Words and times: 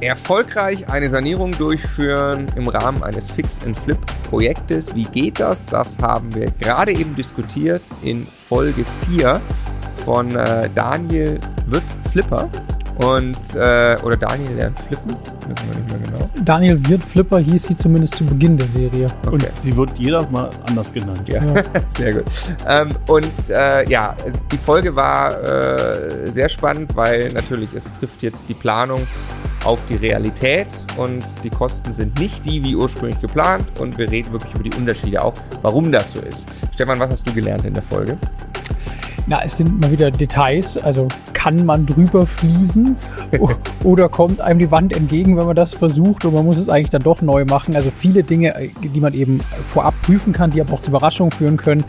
Erfolgreich 0.00 0.88
eine 0.90 1.10
Sanierung 1.10 1.52
durchführen 1.52 2.46
im 2.56 2.68
Rahmen 2.68 3.02
eines 3.02 3.30
Fix-and-Flip-Projektes. 3.30 4.94
Wie 4.94 5.04
geht 5.04 5.40
das? 5.40 5.66
Das 5.66 5.98
haben 5.98 6.34
wir 6.34 6.50
gerade 6.52 6.92
eben 6.92 7.14
diskutiert 7.14 7.82
in 8.02 8.26
Folge 8.26 8.84
4 9.10 9.40
von 10.04 10.34
äh, 10.36 10.70
Daniel 10.74 11.38
Wirt 11.66 11.82
Flipper. 12.10 12.50
Und, 13.04 13.36
äh, 13.54 13.96
oder 14.02 14.16
Daniel 14.16 14.56
lernt 14.56 14.78
Flippen, 14.80 15.16
wissen 15.48 15.68
wir 15.68 15.80
nicht 15.80 15.90
mehr 15.90 15.98
genau. 16.00 16.30
Daniel 16.44 16.88
Wirt 16.88 17.04
Flipper 17.04 17.38
hieß 17.38 17.64
sie 17.64 17.76
zumindest 17.76 18.14
zu 18.16 18.26
Beginn 18.26 18.58
der 18.58 18.68
Serie. 18.68 19.06
Okay. 19.26 19.34
Und 19.34 19.48
sie 19.58 19.74
wird 19.74 19.90
jeder 19.96 20.28
mal 20.28 20.50
anders 20.68 20.92
genannt. 20.92 21.26
Ja, 21.26 21.42
ja. 21.42 21.62
sehr 21.88 22.14
gut. 22.14 22.24
Ähm, 22.68 22.90
und 23.06 23.32
äh, 23.48 23.88
ja, 23.88 24.14
es, 24.26 24.46
die 24.48 24.58
Folge 24.58 24.94
war 24.94 25.42
äh, 25.42 26.30
sehr 26.30 26.48
spannend, 26.50 26.94
weil 26.94 27.28
natürlich 27.32 27.72
es 27.74 27.90
trifft 27.92 28.22
jetzt 28.22 28.48
die 28.48 28.54
Planung 28.54 29.06
auf 29.64 29.78
die 29.88 29.96
Realität 29.96 30.68
und 30.96 31.24
die 31.44 31.50
Kosten 31.50 31.92
sind 31.92 32.18
nicht 32.18 32.44
die 32.44 32.62
wie 32.62 32.76
ursprünglich 32.76 33.20
geplant 33.20 33.66
und 33.78 33.96
wir 33.98 34.10
reden 34.10 34.32
wirklich 34.32 34.54
über 34.54 34.62
die 34.62 34.74
Unterschiede 34.74 35.22
auch, 35.22 35.34
warum 35.62 35.92
das 35.92 36.12
so 36.12 36.20
ist. 36.20 36.48
Stefan, 36.74 36.98
was 36.98 37.10
hast 37.10 37.28
du 37.28 37.32
gelernt 37.32 37.64
in 37.66 37.74
der 37.74 37.82
Folge? 37.82 38.16
Na, 39.26 39.42
es 39.44 39.56
sind 39.56 39.80
mal 39.80 39.90
wieder 39.90 40.10
Details. 40.10 40.76
Also 40.76 41.08
kann 41.32 41.64
man 41.64 41.86
drüber 41.86 42.26
fließen 42.26 42.96
oder 43.84 44.08
kommt 44.08 44.40
einem 44.40 44.58
die 44.58 44.70
Wand 44.70 44.94
entgegen, 44.94 45.36
wenn 45.36 45.46
man 45.46 45.56
das 45.56 45.72
versucht 45.72 46.24
und 46.24 46.34
man 46.34 46.44
muss 46.44 46.58
es 46.58 46.68
eigentlich 46.68 46.90
dann 46.90 47.02
doch 47.02 47.22
neu 47.22 47.44
machen. 47.44 47.76
Also 47.76 47.90
viele 47.96 48.22
Dinge, 48.22 48.54
äh, 48.54 48.70
die 48.82 49.00
man 49.00 49.14
eben 49.14 49.40
vorab 49.68 49.94
prüfen 50.02 50.32
kann, 50.32 50.50
die 50.50 50.60
aber 50.60 50.74
auch 50.74 50.82
zu 50.82 50.90
Überraschungen 50.90 51.30
führen 51.30 51.56
können. 51.56 51.84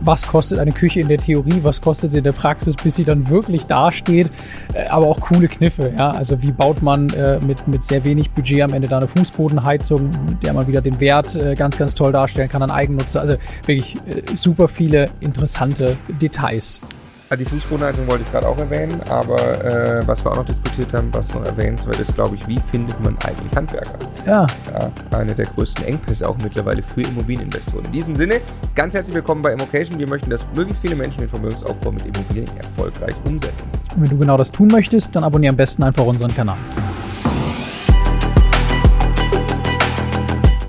Was 0.00 0.26
kostet 0.26 0.58
eine 0.58 0.72
Küche 0.72 1.00
in 1.00 1.08
der 1.08 1.18
Theorie? 1.18 1.60
Was 1.62 1.80
kostet 1.80 2.12
sie 2.12 2.18
in 2.18 2.24
der 2.24 2.32
Praxis, 2.32 2.74
bis 2.76 2.96
sie 2.96 3.04
dann 3.04 3.28
wirklich 3.28 3.66
dasteht? 3.66 4.30
Äh, 4.72 4.86
aber 4.86 5.06
auch 5.06 5.20
coole 5.20 5.48
Kniffe. 5.48 5.92
Ja? 5.96 6.10
Also 6.10 6.42
wie 6.42 6.52
baut 6.52 6.82
man 6.82 7.10
äh, 7.10 7.38
mit, 7.40 7.66
mit 7.68 7.84
sehr 7.84 8.04
wenig 8.04 8.30
Budget 8.30 8.62
am 8.62 8.72
Ende 8.72 8.88
da 8.88 8.98
eine 8.98 9.08
Fußbodenheizung, 9.08 10.10
mit 10.28 10.42
der 10.42 10.52
man 10.52 10.66
wieder 10.66 10.80
den 10.80 11.00
Wert 11.00 11.36
äh, 11.36 11.54
ganz, 11.54 11.78
ganz 11.78 11.94
toll 11.94 12.12
darstellen 12.12 12.48
kann 12.48 12.62
an 12.62 12.70
Eigennutzer. 12.70 13.20
Also 13.20 13.36
wirklich 13.66 13.96
äh, 14.06 14.22
super 14.36 14.68
viele 14.68 15.10
interessante 15.20 15.96
Details. 16.20 16.80
Also 17.30 17.42
die 17.42 17.50
Fußbodenheizung 17.50 18.06
wollte 18.06 18.22
ich 18.22 18.30
gerade 18.30 18.46
auch 18.46 18.58
erwähnen, 18.58 19.00
aber 19.08 19.64
äh, 19.64 20.06
was 20.06 20.22
wir 20.22 20.30
auch 20.30 20.36
noch 20.36 20.44
diskutiert 20.44 20.92
haben, 20.92 21.08
was 21.12 21.32
noch 21.32 21.42
erwähnenswert 21.44 21.98
ist, 21.98 22.14
glaube 22.14 22.36
ich, 22.36 22.46
wie 22.46 22.58
findet 22.58 23.00
man 23.00 23.16
eigentlich 23.24 23.56
Handwerker? 23.56 23.98
Ja. 24.26 24.46
ja. 24.70 24.92
Eine 25.18 25.34
der 25.34 25.46
größten 25.46 25.86
Engpässe 25.86 26.28
auch 26.28 26.36
mittlerweile 26.42 26.82
für 26.82 27.00
Immobilieninvestoren. 27.00 27.86
In 27.86 27.92
diesem 27.92 28.14
Sinne, 28.14 28.42
ganz 28.74 28.92
herzlich 28.92 29.14
willkommen 29.14 29.40
bei 29.40 29.52
Immocation. 29.52 29.98
Wir 29.98 30.06
möchten, 30.06 30.28
dass 30.28 30.44
möglichst 30.54 30.82
viele 30.82 30.96
Menschen 30.96 31.20
den 31.20 31.30
Vermögensaufbau 31.30 31.92
mit 31.92 32.04
Immobilien 32.04 32.48
erfolgreich 32.58 33.14
umsetzen. 33.24 33.70
Und 33.96 34.02
wenn 34.02 34.10
du 34.10 34.18
genau 34.18 34.36
das 34.36 34.52
tun 34.52 34.68
möchtest, 34.68 35.16
dann 35.16 35.24
abonniere 35.24 35.50
am 35.50 35.56
besten 35.56 35.82
einfach 35.82 36.04
unseren 36.04 36.34
Kanal. 36.34 36.58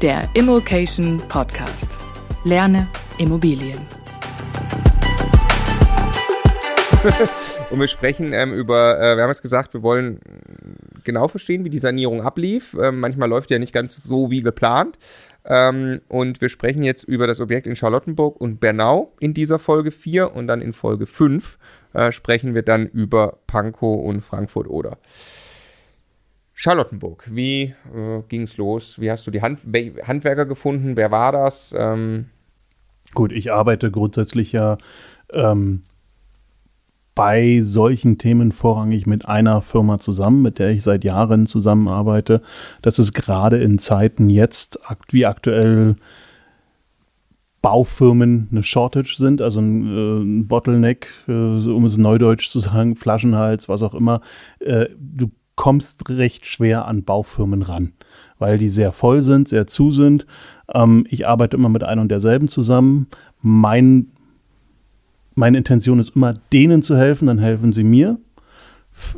Der 0.02 0.24
Immocation 0.34 1.22
Podcast. 1.28 1.98
Lerne 2.46 2.88
Immobilien. 3.18 4.05
und 7.70 7.80
wir 7.80 7.88
sprechen 7.88 8.34
ähm, 8.34 8.54
über, 8.54 9.00
äh, 9.00 9.16
wir 9.16 9.24
haben 9.24 9.32
es 9.32 9.42
gesagt, 9.42 9.74
wir 9.74 9.84
wollen 9.84 10.20
genau 11.04 11.28
verstehen, 11.28 11.64
wie 11.64 11.70
die 11.70 11.80
Sanierung 11.80 12.22
ablief. 12.22 12.76
Ähm, 12.80 13.00
manchmal 13.00 13.30
läuft 13.30 13.52
ja 13.52 13.60
nicht 13.60 13.74
ganz 13.74 13.96
so 13.96 14.32
wie 14.32 14.42
geplant. 14.42 14.98
Ähm, 15.46 16.02
und 16.08 16.42
wir 16.42 16.50
sprechen 16.50 16.84
jetzt 16.84 17.04
über 17.04 17.28
das 17.28 17.40
Objekt 17.40 17.68
in 17.68 17.76
Charlottenburg 17.76 18.40
und 18.42 18.60
Bernau 18.60 19.14
in 19.20 19.34
dieser 19.34 19.60
Folge 19.60 19.92
4 19.92 20.34
und 20.36 20.48
dann 20.48 20.62
in 20.62 20.74
Folge 20.74 21.06
5 21.06 21.60
äh, 21.94 22.12
sprechen 22.12 22.56
wir 22.56 22.64
dann 22.64 22.88
über 22.88 23.38
Pankow 23.46 24.04
und 24.04 24.22
Frankfurt-Oder. 24.22 24.98
Charlottenburg, 26.54 27.28
wie 27.30 27.76
äh, 27.94 28.22
ging 28.30 28.44
es 28.44 28.58
los? 28.58 29.00
Wie 29.00 29.12
hast 29.12 29.28
du 29.28 29.32
die 29.32 29.42
Hand 29.42 29.60
Handwerker 30.08 30.46
gefunden? 30.46 30.96
Wer 30.96 31.12
war 31.12 31.32
das? 31.32 31.76
Ähm 31.78 32.30
Gut, 33.14 33.32
ich 33.32 33.52
arbeite 33.52 33.92
grundsätzlich 33.92 34.52
ja 34.54 34.78
ähm, 35.34 35.84
bei 37.16 37.62
solchen 37.62 38.18
Themen 38.18 38.52
vorrangig 38.52 39.08
mit 39.08 39.26
einer 39.26 39.62
Firma 39.62 40.00
zusammen, 40.00 40.42
mit 40.42 40.60
der 40.60 40.72
ich 40.72 40.84
seit 40.84 41.06
Jahren 41.06 41.48
zusammenarbeite. 41.48 42.42
Das 42.82 43.00
ist 43.00 43.14
gerade 43.14 43.58
in 43.58 43.80
Zeiten 43.80 44.30
jetzt, 44.30 44.80
wie 45.10 45.26
aktuell 45.26 45.96
Baufirmen 47.62 48.50
eine 48.52 48.62
Shortage 48.62 49.16
sind, 49.18 49.42
also 49.42 49.60
ein, 49.60 49.88
äh, 49.88 50.22
ein 50.22 50.48
Bottleneck, 50.48 51.08
äh, 51.28 51.32
um 51.32 51.86
es 51.86 51.98
neudeutsch 51.98 52.50
zu 52.50 52.60
sagen, 52.60 52.96
Flaschenhals, 52.96 53.68
was 53.68 53.82
auch 53.82 53.96
immer. 53.96 54.22
Äh, 54.60 54.90
du 55.00 55.32
kommst 55.56 56.08
recht 56.10 56.46
schwer 56.46 56.86
an 56.86 57.04
Baufirmen 57.04 57.64
ran, 57.64 57.94
weil 58.38 58.60
die 58.60 58.70
sehr 58.70 58.92
voll 58.92 59.22
sind, 59.22 59.48
sehr 59.48 59.66
zu 59.66 59.90
sind. 59.90 60.28
Ähm, 60.74 61.08
ich 61.10 61.28
arbeite 61.28 61.58
immer 61.58 61.70
mit 61.70 61.84
einer 61.84 62.02
und 62.02 62.10
derselben 62.10 62.50
zusammen. 62.50 63.08
Mein 63.42 64.12
meine 65.36 65.58
Intention 65.58 66.00
ist 66.00 66.16
immer, 66.16 66.34
denen 66.52 66.82
zu 66.82 66.98
helfen, 66.98 67.28
dann 67.28 67.40
helfen 67.40 67.74
sie 67.74 67.84
mir. 67.84 68.18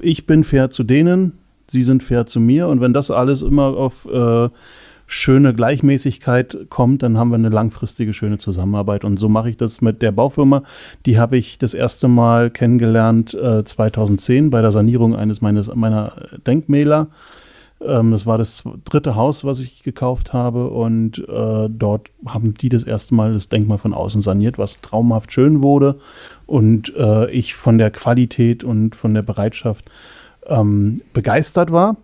Ich 0.01 0.25
bin 0.25 0.43
fair 0.43 0.69
zu 0.71 0.83
denen, 0.83 1.33
sie 1.67 1.83
sind 1.83 2.03
fair 2.03 2.25
zu 2.25 2.39
mir. 2.39 2.67
Und 2.67 2.81
wenn 2.81 2.93
das 2.93 3.11
alles 3.11 3.43
immer 3.43 3.65
auf 3.77 4.07
äh, 4.11 4.49
schöne 5.05 5.53
Gleichmäßigkeit 5.53 6.67
kommt, 6.69 7.03
dann 7.03 7.17
haben 7.17 7.29
wir 7.29 7.35
eine 7.35 7.49
langfristige, 7.49 8.13
schöne 8.13 8.39
Zusammenarbeit. 8.39 9.05
Und 9.05 9.17
so 9.17 9.29
mache 9.29 9.49
ich 9.49 9.57
das 9.57 9.79
mit 9.81 10.01
der 10.01 10.11
Baufirma. 10.11 10.63
Die 11.05 11.19
habe 11.19 11.37
ich 11.37 11.59
das 11.59 11.73
erste 11.73 12.07
Mal 12.07 12.49
kennengelernt 12.49 13.33
äh, 13.33 13.63
2010 13.63 14.49
bei 14.49 14.61
der 14.61 14.71
Sanierung 14.71 15.15
eines 15.15 15.41
meines, 15.41 15.73
meiner 15.73 16.13
Denkmäler. 16.45 17.07
Ähm, 17.81 18.11
das 18.11 18.25
war 18.25 18.37
das 18.37 18.63
dritte 18.85 19.15
Haus, 19.15 19.45
was 19.45 19.59
ich 19.59 19.83
gekauft 19.83 20.33
habe 20.33 20.69
und 20.69 21.19
äh, 21.27 21.69
dort 21.69 22.09
haben 22.25 22.53
die 22.53 22.69
das 22.69 22.83
erste 22.83 23.15
Mal 23.15 23.33
das 23.33 23.49
Denkmal 23.49 23.77
von 23.77 23.93
außen 23.93 24.21
saniert, 24.21 24.57
was 24.57 24.81
traumhaft 24.81 25.31
schön 25.31 25.61
wurde 25.61 25.97
und 26.45 26.93
äh, 26.95 27.29
ich 27.29 27.55
von 27.55 27.77
der 27.77 27.91
Qualität 27.91 28.63
und 28.63 28.95
von 28.95 29.13
der 29.13 29.21
Bereitschaft 29.21 29.89
ähm, 30.47 31.01
begeistert 31.13 31.71
war. 31.71 31.97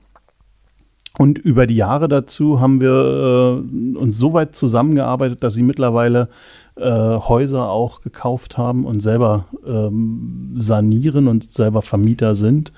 Und 1.20 1.38
über 1.38 1.68
die 1.68 1.76
Jahre 1.76 2.08
dazu 2.08 2.60
haben 2.60 2.82
wir 2.82 3.62
äh, 3.62 3.98
uns 3.98 4.18
so 4.18 4.34
weit 4.34 4.56
zusammengearbeitet, 4.56 5.44
dass 5.44 5.54
sie 5.54 5.62
mittlerweile 5.62 6.28
äh, 6.76 6.90
Häuser 6.90 7.70
auch 7.70 8.02
gekauft 8.02 8.58
haben 8.58 8.84
und 8.84 9.00
selber 9.00 9.46
ähm, 9.66 10.56
sanieren 10.58 11.28
und 11.28 11.52
selber 11.52 11.84
Vermieter 11.84 12.34
sind 12.34 12.74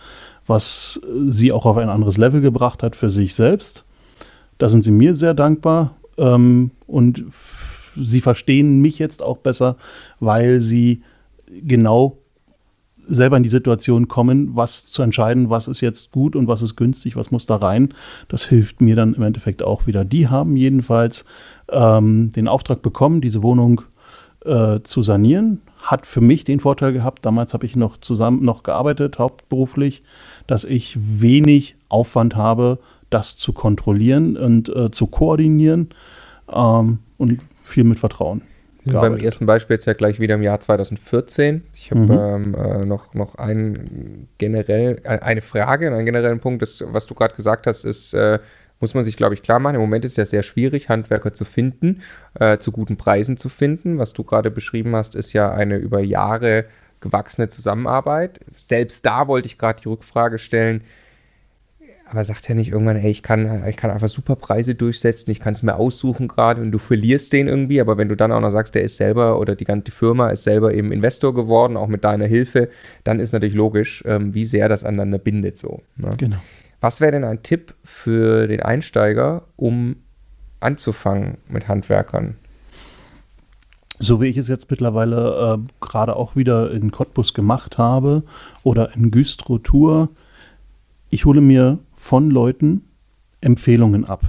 was 0.47 1.01
sie 1.27 1.51
auch 1.51 1.65
auf 1.65 1.77
ein 1.77 1.89
anderes 1.89 2.17
Level 2.17 2.41
gebracht 2.41 2.83
hat 2.83 2.95
für 2.95 3.09
sich 3.09 3.35
selbst. 3.35 3.85
Da 4.57 4.69
sind 4.69 4.83
sie 4.83 4.91
mir 4.91 5.15
sehr 5.15 5.33
dankbar 5.33 5.95
ähm, 6.17 6.71
und 6.87 7.25
sie 7.95 8.21
verstehen 8.21 8.81
mich 8.81 8.99
jetzt 8.99 9.21
auch 9.21 9.37
besser, 9.37 9.77
weil 10.19 10.59
sie 10.59 11.01
genau 11.47 12.17
selber 13.07 13.37
in 13.37 13.43
die 13.43 13.49
Situation 13.49 14.07
kommen, 14.07 14.55
was 14.55 14.87
zu 14.87 15.03
entscheiden, 15.03 15.49
was 15.49 15.67
ist 15.67 15.81
jetzt 15.81 16.11
gut 16.11 16.35
und 16.35 16.47
was 16.47 16.61
ist 16.61 16.75
günstig, 16.75 17.15
was 17.15 17.31
muss 17.31 17.45
da 17.45 17.57
rein. 17.57 17.93
Das 18.27 18.45
hilft 18.45 18.81
mir 18.81 18.95
dann 18.95 19.13
im 19.13 19.21
Endeffekt 19.21 19.63
auch 19.63 19.85
wieder. 19.87 20.03
Die 20.03 20.27
haben 20.27 20.57
jedenfalls 20.57 21.25
ähm, 21.69 22.31
den 22.31 22.47
Auftrag 22.47 22.81
bekommen, 22.81 23.21
diese 23.21 23.43
Wohnung 23.43 23.81
äh, 24.45 24.83
zu 24.83 25.03
sanieren. 25.03 25.61
Hat 25.81 26.05
für 26.05 26.21
mich 26.21 26.43
den 26.43 26.59
Vorteil 26.59 26.93
gehabt, 26.93 27.25
damals 27.25 27.53
habe 27.53 27.65
ich 27.65 27.75
noch 27.75 27.97
zusammen 27.97 28.43
noch 28.43 28.63
gearbeitet, 28.63 29.19
hauptberuflich, 29.19 30.03
dass 30.47 30.63
ich 30.63 30.97
wenig 30.99 31.75
Aufwand 31.89 32.35
habe, 32.35 32.79
das 33.09 33.37
zu 33.37 33.53
kontrollieren 33.53 34.37
und 34.37 34.69
äh, 34.69 34.91
zu 34.91 35.07
koordinieren 35.07 35.89
ähm, 36.51 36.99
und 37.17 37.41
viel 37.63 37.83
mit 37.83 37.99
Vertrauen. 37.99 38.41
beim 38.83 39.17
ersten 39.17 39.45
Beispiel 39.45 39.75
jetzt 39.75 39.85
ja 39.85 39.93
gleich 39.93 40.19
wieder 40.19 40.35
im 40.35 40.43
Jahr 40.43 40.59
2014. 40.59 41.63
Ich 41.75 41.91
habe 41.91 42.01
mhm. 42.01 42.11
ähm, 42.11 42.55
äh, 42.55 42.85
noch, 42.85 43.13
noch 43.13 43.35
ein 43.35 44.27
generell, 44.37 45.01
äh, 45.03 45.19
eine 45.19 45.41
Frage, 45.41 45.93
einen 45.93 46.05
generellen 46.05 46.39
Punkt, 46.39 46.61
das, 46.61 46.83
was 46.87 47.05
du 47.05 47.15
gerade 47.15 47.35
gesagt 47.35 47.67
hast, 47.67 47.83
ist, 47.83 48.13
äh, 48.13 48.39
muss 48.85 48.93
man 48.93 49.03
sich, 49.03 49.17
glaube 49.17 49.33
ich, 49.33 49.41
klar 49.41 49.57
machen. 49.57 49.73
Im 49.73 49.81
Moment 49.81 50.05
ist 50.05 50.11
es 50.11 50.17
ja 50.17 50.25
sehr 50.25 50.43
schwierig, 50.43 50.89
Handwerker 50.89 51.33
zu 51.33 51.43
finden, 51.43 52.03
äh, 52.39 52.59
zu 52.59 52.71
guten 52.71 52.97
Preisen 52.97 53.35
zu 53.35 53.49
finden. 53.49 53.97
Was 53.97 54.13
du 54.13 54.23
gerade 54.23 54.51
beschrieben 54.51 54.95
hast, 54.95 55.15
ist 55.15 55.33
ja 55.33 55.51
eine 55.51 55.77
über 55.77 56.01
Jahre 56.01 56.65
gewachsene 57.01 57.47
Zusammenarbeit. 57.47 58.41
Selbst 58.59 59.03
da 59.03 59.27
wollte 59.27 59.47
ich 59.47 59.57
gerade 59.57 59.81
die 59.81 59.87
Rückfrage 59.87 60.37
stellen, 60.37 60.83
aber 62.07 62.23
sagt 62.23 62.47
er 62.47 62.53
nicht 62.53 62.71
irgendwann, 62.71 62.95
hey, 62.95 63.09
ich 63.09 63.23
kann, 63.23 63.67
ich 63.67 63.75
kann 63.75 63.89
einfach 63.89 64.07
super 64.07 64.35
Preise 64.35 64.75
durchsetzen, 64.75 65.31
ich 65.31 65.39
kann 65.39 65.55
es 65.55 65.63
mir 65.63 65.77
aussuchen 65.77 66.27
gerade 66.27 66.61
und 66.61 66.71
du 66.71 66.77
verlierst 66.77 67.33
den 67.33 67.47
irgendwie, 67.47 67.81
aber 67.81 67.97
wenn 67.97 68.07
du 68.07 68.15
dann 68.15 68.31
auch 68.31 68.39
noch 68.39 68.51
sagst, 68.51 68.75
der 68.75 68.83
ist 68.83 68.97
selber 68.97 69.39
oder 69.39 69.55
die 69.55 69.65
ganze 69.65 69.91
Firma 69.91 70.29
ist 70.29 70.43
selber 70.43 70.75
eben 70.75 70.91
Investor 70.91 71.33
geworden, 71.33 71.75
auch 71.75 71.87
mit 71.87 72.03
deiner 72.03 72.27
Hilfe, 72.27 72.69
dann 73.03 73.19
ist 73.19 73.33
natürlich 73.33 73.55
logisch, 73.55 74.03
ähm, 74.05 74.35
wie 74.35 74.45
sehr 74.45 74.69
das 74.69 74.83
aneinander 74.83 75.17
bindet 75.17 75.57
so. 75.57 75.81
Ne? 75.97 76.11
Genau. 76.17 76.37
Was 76.85 77.01
wäre 77.01 77.13
denn 77.13 77.23
ein 77.23 77.41
Tipp 77.41 77.73
für 77.83 78.45
den 78.45 78.61
Einsteiger, 78.61 79.47
um 79.55 79.95
anzufangen 80.59 81.39
mit 81.49 81.67
Handwerkern? 81.67 82.35
so 83.97 84.21
wie 84.21 84.27
ich 84.27 84.37
es 84.37 84.49
jetzt 84.49 84.69
mittlerweile 84.69 85.57
äh, 85.57 85.67
gerade 85.81 86.15
auch 86.15 86.35
wieder 86.35 86.69
in 86.69 86.91
Cottbus 86.91 87.33
gemacht 87.33 87.79
habe 87.79 88.21
oder 88.61 88.93
in 88.93 89.09
Güstrow 89.09 89.59
Tour, 89.63 90.09
ich 91.09 91.25
hole 91.25 91.41
mir 91.41 91.79
von 91.91 92.29
Leuten 92.29 92.83
Empfehlungen 93.41 94.05
ab. 94.05 94.21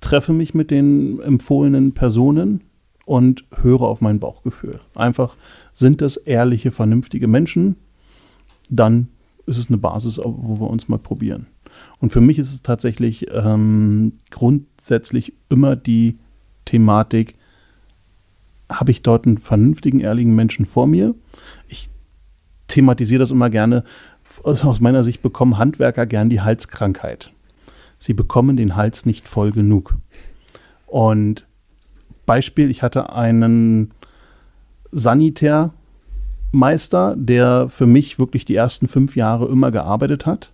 Treffe 0.00 0.32
mich 0.32 0.54
mit 0.54 0.70
den 0.70 1.20
empfohlenen 1.20 1.92
Personen 1.92 2.62
und 3.04 3.44
höre 3.60 3.82
auf 3.82 4.00
mein 4.00 4.18
Bauchgefühl. 4.18 4.80
Einfach 4.94 5.36
sind 5.74 6.00
das 6.00 6.16
ehrliche, 6.16 6.70
vernünftige 6.70 7.28
Menschen, 7.28 7.76
dann 8.70 9.08
ist 9.46 9.58
es 9.58 9.68
eine 9.68 9.78
Basis, 9.78 10.18
wo 10.22 10.60
wir 10.60 10.70
uns 10.70 10.88
mal 10.88 10.98
probieren. 10.98 11.46
Und 11.98 12.10
für 12.10 12.20
mich 12.20 12.38
ist 12.38 12.52
es 12.52 12.62
tatsächlich 12.62 13.26
ähm, 13.32 14.12
grundsätzlich 14.30 15.34
immer 15.48 15.76
die 15.76 16.18
Thematik, 16.64 17.36
habe 18.70 18.90
ich 18.90 19.02
dort 19.02 19.26
einen 19.26 19.38
vernünftigen, 19.38 20.00
ehrlichen 20.00 20.34
Menschen 20.34 20.66
vor 20.66 20.86
mir? 20.86 21.14
Ich 21.68 21.88
thematisiere 22.68 23.20
das 23.20 23.30
immer 23.30 23.50
gerne. 23.50 23.84
Also 24.42 24.68
aus 24.68 24.80
meiner 24.80 25.04
Sicht 25.04 25.22
bekommen 25.22 25.58
Handwerker 25.58 26.06
gern 26.06 26.30
die 26.30 26.40
Halskrankheit. 26.40 27.30
Sie 27.98 28.14
bekommen 28.14 28.56
den 28.56 28.76
Hals 28.76 29.06
nicht 29.06 29.28
voll 29.28 29.52
genug. 29.52 29.96
Und 30.86 31.46
Beispiel, 32.26 32.70
ich 32.70 32.82
hatte 32.82 33.12
einen 33.12 33.92
Sanitärmeister, 36.54 37.14
der 37.16 37.68
für 37.68 37.86
mich 37.86 38.18
wirklich 38.18 38.44
die 38.44 38.54
ersten 38.54 38.88
fünf 38.88 39.16
Jahre 39.16 39.46
immer 39.46 39.70
gearbeitet 39.70 40.26
hat. 40.26 40.50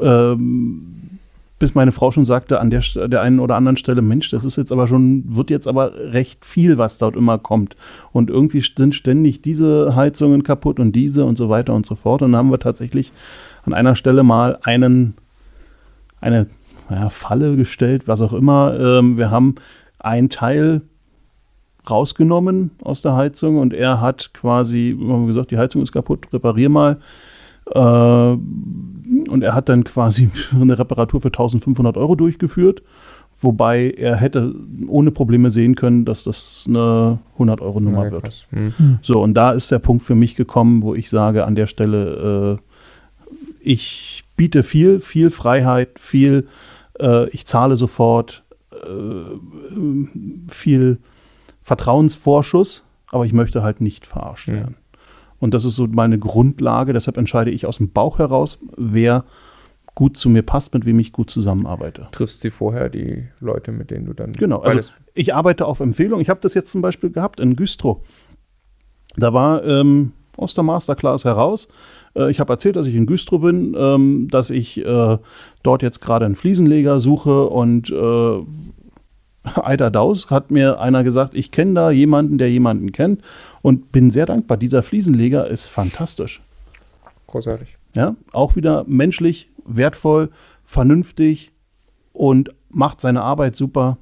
Ähm, 0.00 1.18
bis 1.58 1.74
meine 1.74 1.90
Frau 1.90 2.12
schon 2.12 2.24
sagte 2.24 2.60
an 2.60 2.70
der, 2.70 2.82
der 3.08 3.20
einen 3.20 3.40
oder 3.40 3.56
anderen 3.56 3.76
Stelle, 3.76 4.00
Mensch, 4.00 4.30
das 4.30 4.44
ist 4.44 4.56
jetzt 4.56 4.70
aber 4.70 4.86
schon, 4.86 5.24
wird 5.26 5.50
jetzt 5.50 5.66
aber 5.66 5.92
recht 6.12 6.44
viel, 6.44 6.78
was 6.78 6.98
dort 6.98 7.16
immer 7.16 7.38
kommt. 7.38 7.76
Und 8.12 8.30
irgendwie 8.30 8.60
sind 8.60 8.94
ständig 8.94 9.42
diese 9.42 9.96
Heizungen 9.96 10.44
kaputt 10.44 10.78
und 10.78 10.92
diese 10.92 11.24
und 11.24 11.36
so 11.36 11.48
weiter 11.48 11.74
und 11.74 11.84
so 11.84 11.96
fort. 11.96 12.22
Und 12.22 12.32
dann 12.32 12.38
haben 12.38 12.50
wir 12.50 12.60
tatsächlich 12.60 13.12
an 13.64 13.74
einer 13.74 13.96
Stelle 13.96 14.22
mal 14.22 14.58
einen, 14.62 15.14
eine 16.20 16.46
ja, 16.90 17.10
Falle 17.10 17.56
gestellt, 17.56 18.04
was 18.06 18.22
auch 18.22 18.32
immer. 18.32 18.78
Ähm, 18.78 19.18
wir 19.18 19.32
haben 19.32 19.56
ein 19.98 20.28
Teil 20.28 20.82
rausgenommen 21.90 22.70
aus 22.82 23.02
der 23.02 23.14
Heizung 23.14 23.58
und 23.58 23.72
er 23.72 24.00
hat 24.00 24.32
quasi 24.34 24.96
haben 24.98 25.26
gesagt, 25.26 25.50
die 25.50 25.58
Heizung 25.58 25.82
ist 25.82 25.92
kaputt, 25.92 26.26
reparier 26.32 26.68
mal. 26.68 26.98
Äh, 27.74 27.78
und 27.78 29.42
er 29.42 29.54
hat 29.54 29.68
dann 29.68 29.84
quasi 29.84 30.30
eine 30.52 30.78
Reparatur 30.78 31.20
für 31.20 31.28
1500 31.28 31.96
Euro 31.96 32.14
durchgeführt, 32.14 32.82
wobei 33.40 33.90
er 33.90 34.16
hätte 34.16 34.54
ohne 34.86 35.10
Probleme 35.10 35.50
sehen 35.50 35.74
können, 35.74 36.04
dass 36.04 36.24
das 36.24 36.64
eine 36.68 37.18
100 37.34 37.60
Euro 37.60 37.80
Nummer 37.80 38.06
ja, 38.06 38.12
wird. 38.12 38.46
Mhm. 38.50 38.98
So, 39.00 39.22
und 39.22 39.34
da 39.34 39.52
ist 39.52 39.70
der 39.70 39.78
Punkt 39.78 40.02
für 40.02 40.14
mich 40.14 40.34
gekommen, 40.34 40.82
wo 40.82 40.94
ich 40.94 41.10
sage 41.10 41.44
an 41.44 41.54
der 41.54 41.66
Stelle, 41.66 42.58
äh, 42.58 42.62
ich 43.60 44.24
biete 44.36 44.62
viel, 44.62 45.00
viel 45.00 45.30
Freiheit, 45.30 45.98
viel, 45.98 46.46
äh, 47.00 47.28
ich 47.30 47.46
zahle 47.46 47.76
sofort, 47.76 48.44
äh, 48.72 50.48
viel 50.48 50.98
Vertrauensvorschuss, 51.68 52.84
aber 53.08 53.26
ich 53.26 53.32
möchte 53.32 53.62
halt 53.62 53.80
nicht 53.80 54.06
verarscht 54.06 54.48
werden. 54.48 54.76
Und 55.38 55.54
das 55.54 55.64
ist 55.64 55.76
so 55.76 55.86
meine 55.86 56.18
Grundlage. 56.18 56.92
Deshalb 56.94 57.16
entscheide 57.16 57.50
ich 57.50 57.66
aus 57.66 57.76
dem 57.76 57.90
Bauch 57.90 58.18
heraus, 58.18 58.58
wer 58.76 59.24
gut 59.94 60.16
zu 60.16 60.30
mir 60.30 60.42
passt, 60.42 60.72
mit 60.74 60.86
wem 60.86 60.98
ich 60.98 61.12
gut 61.12 61.28
zusammenarbeite. 61.28 62.08
Triffst 62.12 62.40
sie 62.40 62.50
vorher 62.50 62.88
die 62.88 63.28
Leute, 63.38 63.70
mit 63.70 63.90
denen 63.90 64.06
du 64.06 64.14
dann. 64.14 64.32
Genau, 64.32 64.60
also 64.60 64.92
ich 65.14 65.34
arbeite 65.34 65.66
auf 65.66 65.80
Empfehlung. 65.80 66.20
Ich 66.20 66.30
habe 66.30 66.40
das 66.40 66.54
jetzt 66.54 66.70
zum 66.70 66.80
Beispiel 66.80 67.10
gehabt 67.10 67.38
in 67.38 67.54
Güstrow. 67.54 67.98
Da 69.16 69.34
war 69.34 69.62
ähm, 69.64 70.12
aus 70.38 70.54
der 70.54 70.64
Masterclass 70.64 71.24
heraus. 71.24 71.68
Äh, 72.14 72.30
ich 72.30 72.40
habe 72.40 72.52
erzählt, 72.52 72.76
dass 72.76 72.86
ich 72.86 72.94
in 72.94 73.06
Güstrow 73.06 73.40
bin, 73.42 73.76
ähm, 73.78 74.28
dass 74.30 74.50
ich 74.50 74.78
äh, 74.84 75.18
dort 75.62 75.82
jetzt 75.82 76.00
gerade 76.00 76.24
einen 76.24 76.36
Fliesenleger 76.36 77.00
suche 77.00 77.44
und 77.46 77.90
äh, 77.90 78.42
Eider 79.56 79.90
Daus 79.90 80.30
hat 80.30 80.50
mir 80.50 80.80
einer 80.80 81.04
gesagt, 81.04 81.34
ich 81.34 81.50
kenne 81.50 81.74
da 81.74 81.90
jemanden, 81.90 82.38
der 82.38 82.50
jemanden 82.50 82.92
kennt 82.92 83.22
und 83.62 83.92
bin 83.92 84.10
sehr 84.10 84.26
dankbar. 84.26 84.56
Dieser 84.56 84.82
Fliesenleger 84.82 85.46
ist 85.46 85.66
fantastisch. 85.66 86.40
Großartig. 87.26 87.76
Ja, 87.94 88.16
auch 88.32 88.56
wieder 88.56 88.84
menschlich, 88.86 89.50
wertvoll, 89.64 90.30
vernünftig 90.64 91.52
und 92.12 92.50
macht 92.68 93.00
seine 93.00 93.22
Arbeit 93.22 93.56
super. 93.56 93.98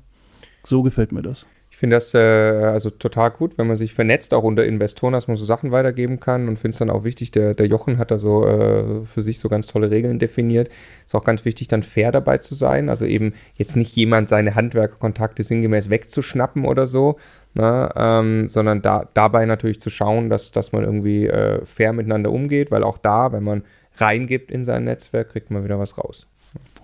So 0.65 0.83
gefällt 0.83 1.13
mir 1.13 1.23
das. 1.23 1.47
Ich 1.77 1.81
finde 1.81 1.97
das 1.97 2.15
äh, 2.15 2.19
also 2.19 2.89
total 2.89 3.33
gut, 3.33 3.59
wenn 3.59 3.67
man 3.67 3.77
sich 3.77 3.93
vernetzt, 3.93 4.33
auch 4.33 4.45
unter 4.45 4.65
Investoren, 4.65 5.13
dass 5.13 5.29
man 5.29 5.37
so 5.37 5.45
Sachen 5.45 5.73
weitergeben 5.73 6.21
kann 6.21 6.49
und 6.49 6.59
finde 6.59 6.71
es 6.71 6.79
dann 6.79 6.89
auch 6.89 7.05
wichtig, 7.05 7.33
der, 7.33 7.53
der 7.53 7.67
Jochen 7.67 7.99
hat 7.99 8.11
da 8.11 8.19
so 8.19 8.47
äh, 8.47 9.05
für 9.05 9.21
sich 9.21 9.39
so 9.39 9.51
ganz 9.51 9.67
tolle 9.67 9.91
Regeln 9.91 10.19
definiert. 10.19 10.71
Ist 11.05 11.15
auch 11.15 11.23
ganz 11.23 11.45
wichtig, 11.45 11.69
dann 11.69 11.83
fair 11.83 12.13
dabei 12.13 12.39
zu 12.39 12.55
sein. 12.55 12.89
Also 12.89 13.05
eben 13.05 13.35
jetzt 13.57 13.77
nicht 13.77 13.95
jemand 13.95 14.31
seine 14.31 14.55
Handwerkerkontakte 14.55 15.45
sinngemäß 15.45 15.91
wegzuschnappen 15.91 16.65
oder 16.65 16.87
so, 16.87 17.19
ne, 17.53 17.91
ähm, 17.95 18.49
sondern 18.49 18.81
da, 18.81 19.07
dabei 19.13 19.45
natürlich 19.45 19.79
zu 19.79 19.91
schauen, 19.91 20.31
dass, 20.31 20.53
dass 20.53 20.73
man 20.73 20.83
irgendwie 20.83 21.27
äh, 21.27 21.63
fair 21.67 21.93
miteinander 21.93 22.33
umgeht, 22.33 22.71
weil 22.71 22.85
auch 22.85 22.97
da, 22.97 23.33
wenn 23.33 23.45
man 23.45 23.65
reingibt 23.97 24.51
in 24.51 24.65
sein 24.65 24.85
Netzwerk, 24.85 25.29
kriegt 25.29 25.51
man 25.51 25.63
wieder 25.63 25.79
was 25.79 25.99
raus. 25.99 26.27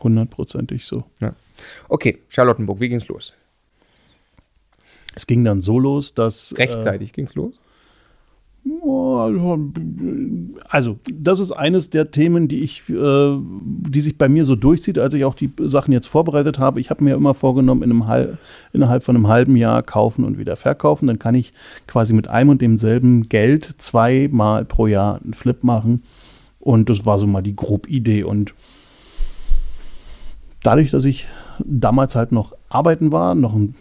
Hundertprozentig 0.03 0.85
so. 0.85 1.05
Ja. 1.19 1.33
Okay, 1.89 2.19
Charlottenburg, 2.29 2.79
wie 2.81 2.91
ging's 2.91 3.09
los? 3.09 3.33
Es 5.15 5.27
ging 5.27 5.45
dann 5.45 5.61
so 5.61 5.79
los, 5.79 6.15
dass. 6.15 6.53
Äh, 6.53 6.57
Rechtzeitig 6.57 7.11
äh, 7.11 7.13
ging 7.13 7.27
es 7.27 7.35
los? 7.35 7.61
Also, 10.69 10.99
das 11.13 11.41
ist 11.41 11.51
eines 11.51 11.91
der 11.91 12.13
Themen, 12.13 12.47
die 12.47 12.61
ich, 12.61 12.89
äh, 12.89 13.37
die 13.41 14.01
sich 14.01 14.17
bei 14.17 14.29
mir 14.29 14.45
so 14.45 14.55
durchzieht, 14.55 15.01
als 15.01 15.15
ich 15.15 15.25
auch 15.25 15.35
die 15.35 15.51
Sachen 15.63 15.91
jetzt 15.91 16.07
vorbereitet 16.07 16.61
habe. 16.61 16.79
Ich 16.79 16.89
habe 16.89 17.03
mir 17.03 17.17
immer 17.17 17.35
vorgenommen, 17.35 17.83
in 17.83 17.91
einem 17.91 18.07
halb, 18.07 18.39
innerhalb 18.73 19.03
von 19.03 19.17
einem 19.17 19.27
halben 19.27 19.57
Jahr 19.57 19.83
kaufen 19.83 20.25
und 20.25 20.39
wieder 20.39 20.55
verkaufen. 20.55 21.09
Dann 21.09 21.19
kann 21.19 21.35
ich 21.35 21.53
quasi 21.89 22.13
mit 22.13 22.29
einem 22.29 22.51
und 22.51 22.63
demselben 22.63 23.29
Geld 23.29 23.69
zweimal 23.79 24.65
pro 24.65 24.87
Jahr 24.87 25.21
einen 25.21 25.35
Flip 25.35 25.65
machen. 25.65 26.05
Und 26.61 26.89
das 26.89 27.05
war 27.05 27.19
so 27.19 27.27
mal 27.27 27.43
die 27.43 27.57
grobe 27.57 27.89
Idee. 27.89 28.23
Und 28.23 28.55
dadurch, 30.63 30.93
dass 30.93 31.05
ich 31.05 31.27
damals 31.59 32.15
halt 32.15 32.31
noch 32.31 32.55
arbeiten 32.69 33.11
war, 33.11 33.35
noch 33.35 33.55
ein 33.55 33.75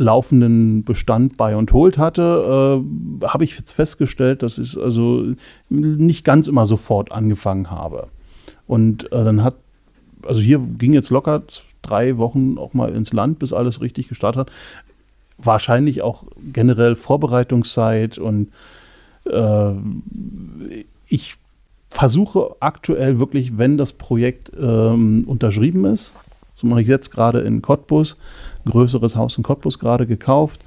laufenden 0.00 0.82
Bestand 0.84 1.36
bei 1.36 1.54
und 1.56 1.72
holt 1.72 1.98
hatte, 1.98 2.82
äh, 3.22 3.26
habe 3.26 3.44
ich 3.44 3.56
jetzt 3.56 3.72
festgestellt, 3.72 4.42
dass 4.42 4.58
ich 4.58 4.76
also 4.78 5.34
nicht 5.68 6.24
ganz 6.24 6.46
immer 6.46 6.66
sofort 6.66 7.12
angefangen 7.12 7.70
habe. 7.70 8.08
Und 8.66 9.12
äh, 9.12 9.24
dann 9.24 9.44
hat, 9.44 9.56
also 10.24 10.40
hier 10.40 10.58
ging 10.58 10.92
jetzt 10.92 11.10
locker 11.10 11.42
drei 11.82 12.16
Wochen 12.18 12.56
auch 12.58 12.74
mal 12.74 12.94
ins 12.94 13.12
Land, 13.12 13.38
bis 13.38 13.52
alles 13.52 13.80
richtig 13.80 14.08
gestartet 14.08 14.40
hat. 14.40 14.52
Wahrscheinlich 15.38 16.02
auch 16.02 16.24
generell 16.52 16.96
Vorbereitungszeit 16.96 18.18
und 18.18 18.48
äh, 19.24 19.72
ich 21.08 21.36
versuche 21.88 22.56
aktuell 22.60 23.18
wirklich, 23.18 23.58
wenn 23.58 23.76
das 23.76 23.92
Projekt 23.92 24.52
ähm, 24.58 25.24
unterschrieben 25.26 25.84
ist, 25.84 26.12
so 26.54 26.66
mache 26.66 26.82
ich 26.82 26.88
jetzt 26.88 27.10
gerade 27.10 27.40
in 27.40 27.62
Cottbus, 27.62 28.18
größeres 28.64 29.16
Haus 29.16 29.36
in 29.36 29.42
Cottbus 29.42 29.78
gerade 29.78 30.06
gekauft, 30.06 30.60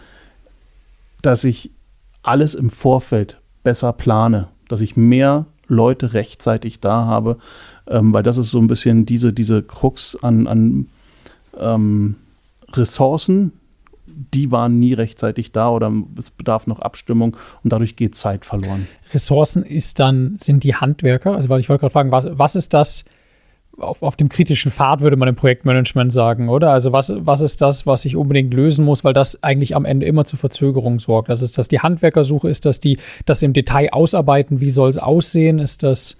dass 1.21 1.43
ich 1.43 1.71
alles 2.21 2.55
im 2.55 2.69
Vorfeld 2.69 3.37
besser 3.63 3.93
plane, 3.93 4.47
dass 4.67 4.81
ich 4.81 4.95
mehr 4.95 5.45
Leute 5.67 6.13
rechtzeitig 6.13 6.79
da 6.79 7.05
habe, 7.05 7.37
ähm, 7.87 8.13
weil 8.13 8.23
das 8.23 8.37
ist 8.37 8.51
so 8.51 8.59
ein 8.59 8.67
bisschen 8.67 9.05
diese, 9.05 9.33
diese 9.33 9.63
Krux 9.63 10.17
an, 10.21 10.47
an 10.47 10.87
ähm, 11.57 12.15
Ressourcen, 12.73 13.53
die 14.05 14.51
waren 14.51 14.79
nie 14.79 14.93
rechtzeitig 14.93 15.51
da 15.51 15.69
oder 15.69 15.91
es 16.17 16.29
bedarf 16.29 16.67
noch 16.67 16.79
Abstimmung 16.79 17.35
und 17.63 17.73
dadurch 17.73 17.95
geht 17.95 18.15
Zeit 18.15 18.45
verloren. 18.45 18.87
Ressourcen 19.13 19.63
ist 19.63 19.99
dann, 19.99 20.37
sind 20.39 20.63
die 20.63 20.75
Handwerker, 20.75 21.33
also 21.33 21.49
weil 21.49 21.59
ich 21.59 21.69
wollte 21.69 21.81
gerade 21.81 21.93
fragen, 21.93 22.11
was, 22.11 22.27
was 22.31 22.55
ist 22.55 22.73
das, 22.73 23.05
auf, 23.77 24.03
auf 24.03 24.15
dem 24.15 24.29
kritischen 24.29 24.71
Pfad, 24.71 25.01
würde 25.01 25.17
man 25.17 25.27
im 25.27 25.35
Projektmanagement 25.35 26.11
sagen, 26.13 26.49
oder? 26.49 26.71
Also 26.71 26.91
was, 26.91 27.13
was 27.17 27.41
ist 27.41 27.61
das, 27.61 27.85
was 27.85 28.05
ich 28.05 28.15
unbedingt 28.15 28.53
lösen 28.53 28.85
muss, 28.85 29.03
weil 29.03 29.13
das 29.13 29.41
eigentlich 29.43 29.75
am 29.75 29.85
Ende 29.85 30.05
immer 30.05 30.25
zu 30.25 30.37
Verzögerung 30.37 30.99
sorgt? 30.99 31.29
Das 31.29 31.41
ist 31.41 31.57
das 31.57 31.67
die 31.67 31.79
Handwerkersuche, 31.79 32.49
ist 32.49 32.65
das 32.65 32.79
die, 32.79 32.97
das 33.25 33.41
im 33.41 33.53
Detail 33.53 33.89
ausarbeiten, 33.91 34.61
wie 34.61 34.69
soll 34.69 34.89
es 34.89 34.97
aussehen? 34.97 35.59
Ist 35.59 35.83
das 35.83 36.17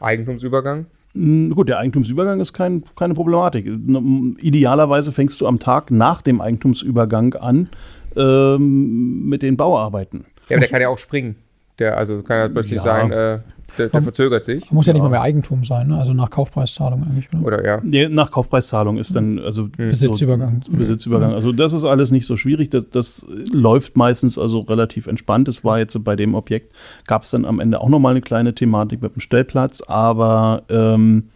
Eigentumsübergang? 0.00 0.86
Hm, 1.14 1.50
gut, 1.54 1.68
der 1.68 1.78
Eigentumsübergang 1.78 2.40
ist 2.40 2.52
kein, 2.52 2.84
keine 2.96 3.14
Problematik. 3.14 3.66
Idealerweise 3.66 5.12
fängst 5.12 5.40
du 5.40 5.46
am 5.46 5.58
Tag 5.58 5.90
nach 5.90 6.22
dem 6.22 6.40
Eigentumsübergang 6.40 7.34
an 7.34 7.68
ähm, 8.16 9.26
mit 9.26 9.42
den 9.42 9.56
Bauarbeiten. 9.56 10.26
Ja, 10.48 10.56
aber 10.56 10.60
der 10.60 10.68
kann 10.68 10.80
ja 10.82 10.88
auch 10.88 10.98
springen. 10.98 11.36
Der, 11.78 11.96
also 11.96 12.22
kann 12.22 12.38
ja 12.38 12.48
plötzlich 12.48 12.76
ja. 12.76 12.82
sein, 12.82 13.12
äh, 13.12 13.38
der, 13.78 13.88
der 13.88 14.02
verzögert 14.02 14.44
sich. 14.44 14.70
Muss 14.70 14.86
ja, 14.86 14.92
nicht 14.92 15.02
mal 15.02 15.08
mehr 15.08 15.22
Eigentum 15.22 15.64
sein, 15.64 15.88
ne? 15.88 15.98
also 15.98 16.12
nach 16.12 16.30
Kaufpreiszahlung 16.30 17.02
eigentlich. 17.04 17.28
Oder, 17.32 17.58
oder 17.58 17.64
ja. 17.64 17.80
Nee, 17.82 18.08
nach 18.08 18.30
Kaufpreiszahlung 18.30 18.98
ist 18.98 19.14
dann, 19.14 19.38
also. 19.38 19.68
Besitzübergang. 19.68 20.62
So, 20.66 20.72
Besitzübergang. 20.72 21.32
Also 21.32 21.52
das 21.52 21.72
ist 21.72 21.84
alles 21.84 22.10
nicht 22.10 22.26
so 22.26 22.36
schwierig. 22.36 22.70
Das, 22.70 22.88
das 22.90 23.26
läuft 23.52 23.96
meistens 23.96 24.38
also 24.38 24.60
relativ 24.60 25.06
entspannt. 25.06 25.48
Es 25.48 25.64
war 25.64 25.78
jetzt 25.78 26.02
bei 26.04 26.16
dem 26.16 26.34
Objekt, 26.34 26.74
gab 27.06 27.22
es 27.22 27.30
dann 27.30 27.44
am 27.44 27.60
Ende 27.60 27.80
auch 27.80 27.88
nochmal 27.88 28.12
eine 28.12 28.22
kleine 28.22 28.54
Thematik 28.54 29.02
mit 29.02 29.14
dem 29.14 29.20
Stellplatz, 29.20 29.80
aber 29.80 30.62
ähm, 30.68 31.30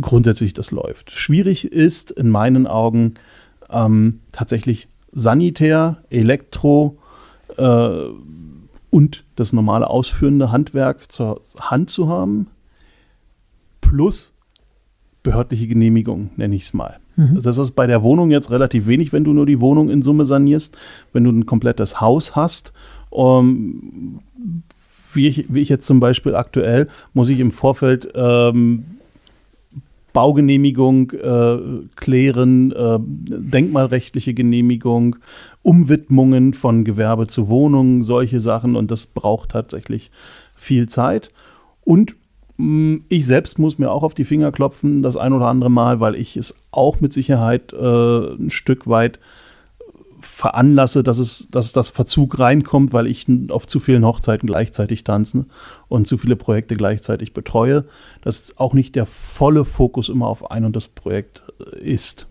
grundsätzlich 0.00 0.54
das 0.54 0.70
läuft. 0.70 1.10
Schwierig 1.10 1.72
ist 1.72 2.10
in 2.10 2.30
meinen 2.30 2.66
Augen 2.66 3.14
ähm, 3.70 4.20
tatsächlich 4.32 4.88
Sanitär, 5.12 5.98
Elektro 6.10 6.98
äh, 7.56 7.90
und 8.90 9.24
das 9.36 9.52
normale 9.52 9.88
ausführende 9.88 10.50
Handwerk 10.50 11.10
zur 11.10 11.40
Hand 11.60 11.90
zu 11.90 12.08
haben, 12.08 12.48
plus 13.80 14.34
behördliche 15.22 15.66
Genehmigung, 15.66 16.30
nenne 16.36 16.54
ich 16.54 16.62
es 16.62 16.72
mal. 16.72 16.98
Mhm. 17.16 17.36
Also 17.36 17.40
das 17.42 17.58
ist 17.58 17.72
bei 17.72 17.86
der 17.86 18.02
Wohnung 18.02 18.30
jetzt 18.30 18.50
relativ 18.50 18.86
wenig, 18.86 19.12
wenn 19.12 19.24
du 19.24 19.32
nur 19.32 19.46
die 19.46 19.60
Wohnung 19.60 19.90
in 19.90 20.02
Summe 20.02 20.24
sanierst. 20.24 20.76
Wenn 21.12 21.24
du 21.24 21.30
ein 21.30 21.46
komplettes 21.46 22.00
Haus 22.00 22.36
hast, 22.36 22.72
um, 23.10 24.20
wie, 25.12 25.26
ich, 25.26 25.52
wie 25.52 25.60
ich 25.60 25.68
jetzt 25.68 25.86
zum 25.86 26.00
Beispiel 26.00 26.34
aktuell, 26.34 26.88
muss 27.12 27.28
ich 27.28 27.40
im 27.40 27.50
Vorfeld 27.50 28.08
ähm, 28.14 28.97
Baugenehmigung 30.12 31.12
äh, 31.12 31.58
klären, 31.96 32.72
äh, 32.72 32.98
denkmalrechtliche 33.00 34.34
Genehmigung, 34.34 35.16
Umwidmungen 35.62 36.54
von 36.54 36.84
Gewerbe 36.84 37.26
zu 37.26 37.48
Wohnungen, 37.48 38.02
solche 38.02 38.40
Sachen. 38.40 38.76
Und 38.76 38.90
das 38.90 39.06
braucht 39.06 39.50
tatsächlich 39.50 40.10
viel 40.54 40.88
Zeit. 40.88 41.30
Und 41.84 42.16
mh, 42.56 43.00
ich 43.08 43.26
selbst 43.26 43.58
muss 43.58 43.78
mir 43.78 43.90
auch 43.90 44.02
auf 44.02 44.14
die 44.14 44.24
Finger 44.24 44.52
klopfen, 44.52 45.02
das 45.02 45.16
ein 45.16 45.32
oder 45.32 45.46
andere 45.46 45.70
Mal, 45.70 46.00
weil 46.00 46.14
ich 46.14 46.36
es 46.36 46.54
auch 46.70 47.00
mit 47.00 47.12
Sicherheit 47.12 47.72
äh, 47.72 48.34
ein 48.34 48.50
Stück 48.50 48.86
weit 48.88 49.18
veranlasse, 50.20 51.02
dass 51.02 51.18
es, 51.18 51.48
dass 51.50 51.72
das 51.72 51.90
Verzug 51.90 52.38
reinkommt, 52.38 52.92
weil 52.92 53.06
ich 53.06 53.26
auf 53.50 53.66
zu 53.66 53.80
vielen 53.80 54.04
Hochzeiten 54.04 54.46
gleichzeitig 54.46 55.04
tanze 55.04 55.46
und 55.88 56.06
zu 56.06 56.18
viele 56.18 56.36
Projekte 56.36 56.76
gleichzeitig 56.76 57.32
betreue, 57.32 57.84
dass 58.22 58.56
auch 58.58 58.74
nicht 58.74 58.96
der 58.96 59.06
volle 59.06 59.64
Fokus 59.64 60.08
immer 60.08 60.26
auf 60.26 60.50
ein 60.50 60.64
und 60.64 60.74
das 60.76 60.88
Projekt 60.88 61.42
äh, 61.60 61.78
ist. 61.80 62.26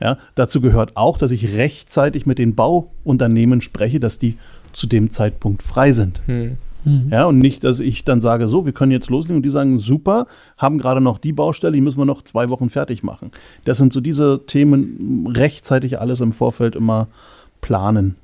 Ja, 0.00 0.18
dazu 0.34 0.60
gehört 0.60 0.96
auch, 0.96 1.16
dass 1.16 1.30
ich 1.30 1.54
rechtzeitig 1.56 2.26
mit 2.26 2.38
den 2.38 2.54
Bauunternehmen 2.54 3.62
spreche, 3.62 3.98
dass 3.98 4.18
die 4.18 4.36
zu 4.72 4.86
dem 4.86 5.10
Zeitpunkt 5.10 5.62
frei 5.62 5.92
sind. 5.92 6.20
Hm. 6.26 6.58
Mhm. 6.86 7.08
Ja, 7.10 7.24
und 7.24 7.38
nicht, 7.38 7.64
dass 7.64 7.80
ich 7.80 8.04
dann 8.04 8.20
sage, 8.20 8.46
so, 8.46 8.64
wir 8.64 8.72
können 8.72 8.92
jetzt 8.92 9.10
loslegen 9.10 9.36
und 9.38 9.42
die 9.42 9.50
sagen, 9.50 9.78
super, 9.78 10.28
haben 10.56 10.78
gerade 10.78 11.00
noch 11.00 11.18
die 11.18 11.32
Baustelle, 11.32 11.72
die 11.72 11.80
müssen 11.80 11.98
wir 11.98 12.04
noch 12.04 12.22
zwei 12.22 12.48
Wochen 12.48 12.70
fertig 12.70 13.02
machen. 13.02 13.32
Das 13.64 13.78
sind 13.78 13.92
so 13.92 14.00
diese 14.00 14.46
Themen, 14.46 15.26
rechtzeitig 15.26 15.98
alles 15.98 16.20
im 16.20 16.30
Vorfeld 16.30 16.76
immer 16.76 17.08
planen. 17.60 18.14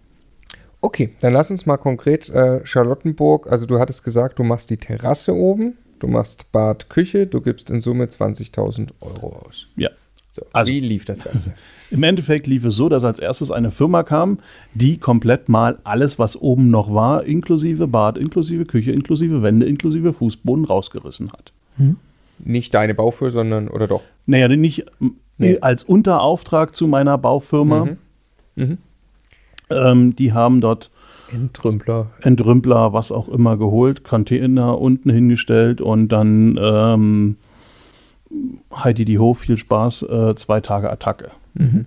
Okay, 0.80 1.10
dann 1.20 1.32
lass 1.32 1.50
uns 1.50 1.66
mal 1.66 1.76
konkret 1.76 2.28
äh, 2.28 2.64
Charlottenburg, 2.64 3.50
also 3.50 3.66
du 3.66 3.80
hattest 3.80 4.04
gesagt, 4.04 4.38
du 4.38 4.44
machst 4.44 4.70
die 4.70 4.76
Terrasse 4.76 5.34
oben, 5.34 5.76
du 5.98 6.06
machst 6.06 6.50
Bad, 6.52 6.88
Küche, 6.88 7.26
du 7.26 7.40
gibst 7.40 7.68
in 7.68 7.80
Summe 7.80 8.04
20.000 8.04 8.90
Euro 9.00 9.42
aus. 9.44 9.66
Ja. 9.76 9.90
So, 10.32 10.46
also, 10.54 10.72
wie 10.72 10.80
lief 10.80 11.04
das 11.04 11.22
Ganze? 11.22 11.52
Im 11.90 12.02
Endeffekt 12.02 12.46
lief 12.46 12.64
es 12.64 12.74
so, 12.74 12.88
dass 12.88 13.04
als 13.04 13.18
erstes 13.18 13.50
eine 13.50 13.70
Firma 13.70 14.02
kam, 14.02 14.38
die 14.72 14.96
komplett 14.96 15.50
mal 15.50 15.78
alles, 15.84 16.18
was 16.18 16.40
oben 16.40 16.70
noch 16.70 16.92
war, 16.92 17.24
inklusive 17.24 17.86
Bad, 17.86 18.16
inklusive 18.16 18.64
Küche, 18.64 18.92
inklusive 18.92 19.42
Wände, 19.42 19.66
inklusive 19.66 20.14
Fußboden 20.14 20.64
rausgerissen 20.64 21.30
hat. 21.32 21.52
Hm? 21.76 21.96
Nicht 22.38 22.72
deine 22.72 22.94
Baufirma, 22.94 23.30
sondern, 23.30 23.68
oder 23.68 23.86
doch? 23.86 24.02
Naja, 24.24 24.48
nicht 24.48 24.86
nee. 25.36 25.58
als 25.60 25.84
Unterauftrag 25.84 26.74
zu 26.74 26.86
meiner 26.86 27.18
Baufirma. 27.18 27.84
Mhm. 27.84 27.96
Mhm. 28.56 28.78
Ähm, 29.68 30.16
die 30.16 30.32
haben 30.32 30.62
dort 30.62 30.90
Entrümpler. 31.30 32.10
Entrümpler, 32.20 32.92
was 32.92 33.10
auch 33.10 33.28
immer 33.28 33.56
geholt, 33.56 34.04
Container 34.04 34.78
unten 34.78 35.10
hingestellt 35.10 35.80
und 35.80 36.08
dann 36.08 36.58
ähm, 36.60 37.36
Heidi 38.74 39.04
die 39.04 39.18
Hof, 39.18 39.40
viel 39.40 39.56
Spaß, 39.56 40.02
äh, 40.02 40.34
zwei 40.36 40.60
Tage 40.60 40.90
Attacke. 40.90 41.30
Mhm. 41.54 41.86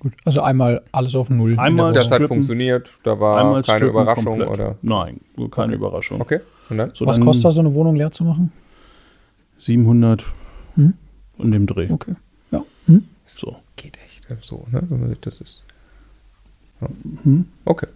Gut, 0.00 0.12
also 0.24 0.42
einmal 0.42 0.82
alles 0.92 1.14
auf 1.16 1.28
Null. 1.28 1.58
Einmal 1.58 1.92
das 1.92 2.10
hat 2.10 2.22
funktioniert, 2.22 2.92
da 3.02 3.18
war 3.18 3.62
keine 3.62 3.86
Überraschung 3.86 4.24
komplett. 4.24 4.48
oder? 4.48 4.76
Nein, 4.82 5.20
keine 5.50 5.72
okay. 5.72 5.74
Überraschung. 5.74 6.20
Okay. 6.20 6.40
Und 6.70 6.78
dann? 6.78 6.90
So 6.94 7.06
Was 7.06 7.16
dann 7.16 7.24
kostet 7.24 7.46
da 7.46 7.50
so 7.50 7.60
eine 7.60 7.74
Wohnung 7.74 7.96
leer 7.96 8.10
zu 8.10 8.24
machen? 8.24 8.52
700 9.58 10.24
hm? 10.74 10.94
in 11.38 11.50
dem 11.50 11.66
Dreh. 11.66 11.90
Okay. 11.90 12.14
Ja. 12.52 12.62
Hm? 12.86 13.04
So. 13.26 13.56
Geht 13.76 13.98
echt 13.98 14.44
so, 14.44 14.66
ne? 14.70 14.82
Wenn 14.88 15.00
man 15.00 15.08
sich 15.08 15.20
das 15.20 15.40
ist. 15.40 15.64
Ja. 16.80 16.88
Hm? 17.24 17.46
Okay. 17.64 17.88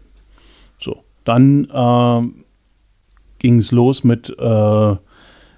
So. 0.79 1.05
Dann 1.25 1.67
äh, 1.71 2.43
ging 3.39 3.59
es 3.59 3.71
los 3.71 4.03
mit 4.03 4.29
äh, 4.29 4.97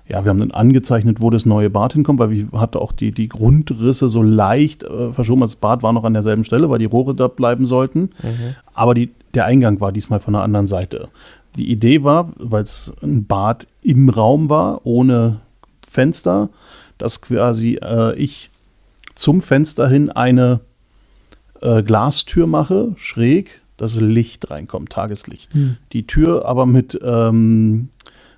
ja, 0.06 0.22
wir 0.22 0.30
haben 0.30 0.38
dann 0.38 0.50
angezeichnet, 0.50 1.20
wo 1.20 1.30
das 1.30 1.46
neue 1.46 1.70
Bad 1.70 1.94
hinkommt, 1.94 2.18
weil 2.18 2.30
wir 2.30 2.48
hatten 2.60 2.76
auch 2.76 2.92
die, 2.92 3.12
die 3.12 3.28
Grundrisse 3.28 4.08
so 4.08 4.22
leicht 4.22 4.82
äh, 4.82 5.12
verschoben. 5.12 5.40
Das 5.40 5.56
Bad 5.56 5.82
war 5.82 5.94
noch 5.94 6.04
an 6.04 6.12
derselben 6.12 6.44
Stelle, 6.44 6.68
weil 6.68 6.78
die 6.78 6.84
Rohre 6.84 7.14
da 7.14 7.28
bleiben 7.28 7.64
sollten. 7.64 8.10
Mhm. 8.22 8.54
Aber 8.74 8.94
die, 8.94 9.10
der 9.32 9.46
Eingang 9.46 9.80
war 9.80 9.92
diesmal 9.92 10.20
von 10.20 10.34
der 10.34 10.42
anderen 10.42 10.66
Seite. 10.66 11.08
Die 11.56 11.70
Idee 11.70 12.04
war, 12.04 12.32
weil 12.36 12.64
es 12.64 12.92
ein 13.02 13.24
Bad 13.24 13.66
im 13.82 14.10
Raum 14.10 14.50
war, 14.50 14.84
ohne 14.84 15.40
Fenster, 15.88 16.50
dass 16.98 17.22
quasi 17.22 17.78
äh, 17.82 18.14
ich 18.16 18.50
zum 19.14 19.40
Fenster 19.40 19.88
hin 19.88 20.10
eine 20.10 20.60
äh, 21.62 21.82
Glastür 21.82 22.46
mache, 22.46 22.92
schräg, 22.96 23.62
dass 23.78 23.96
Licht 23.96 24.50
reinkommt, 24.50 24.90
Tageslicht. 24.90 25.54
Mhm. 25.54 25.76
Die 25.92 26.06
Tür 26.06 26.44
aber 26.44 26.66
mit 26.66 26.98
ähm, 27.02 27.88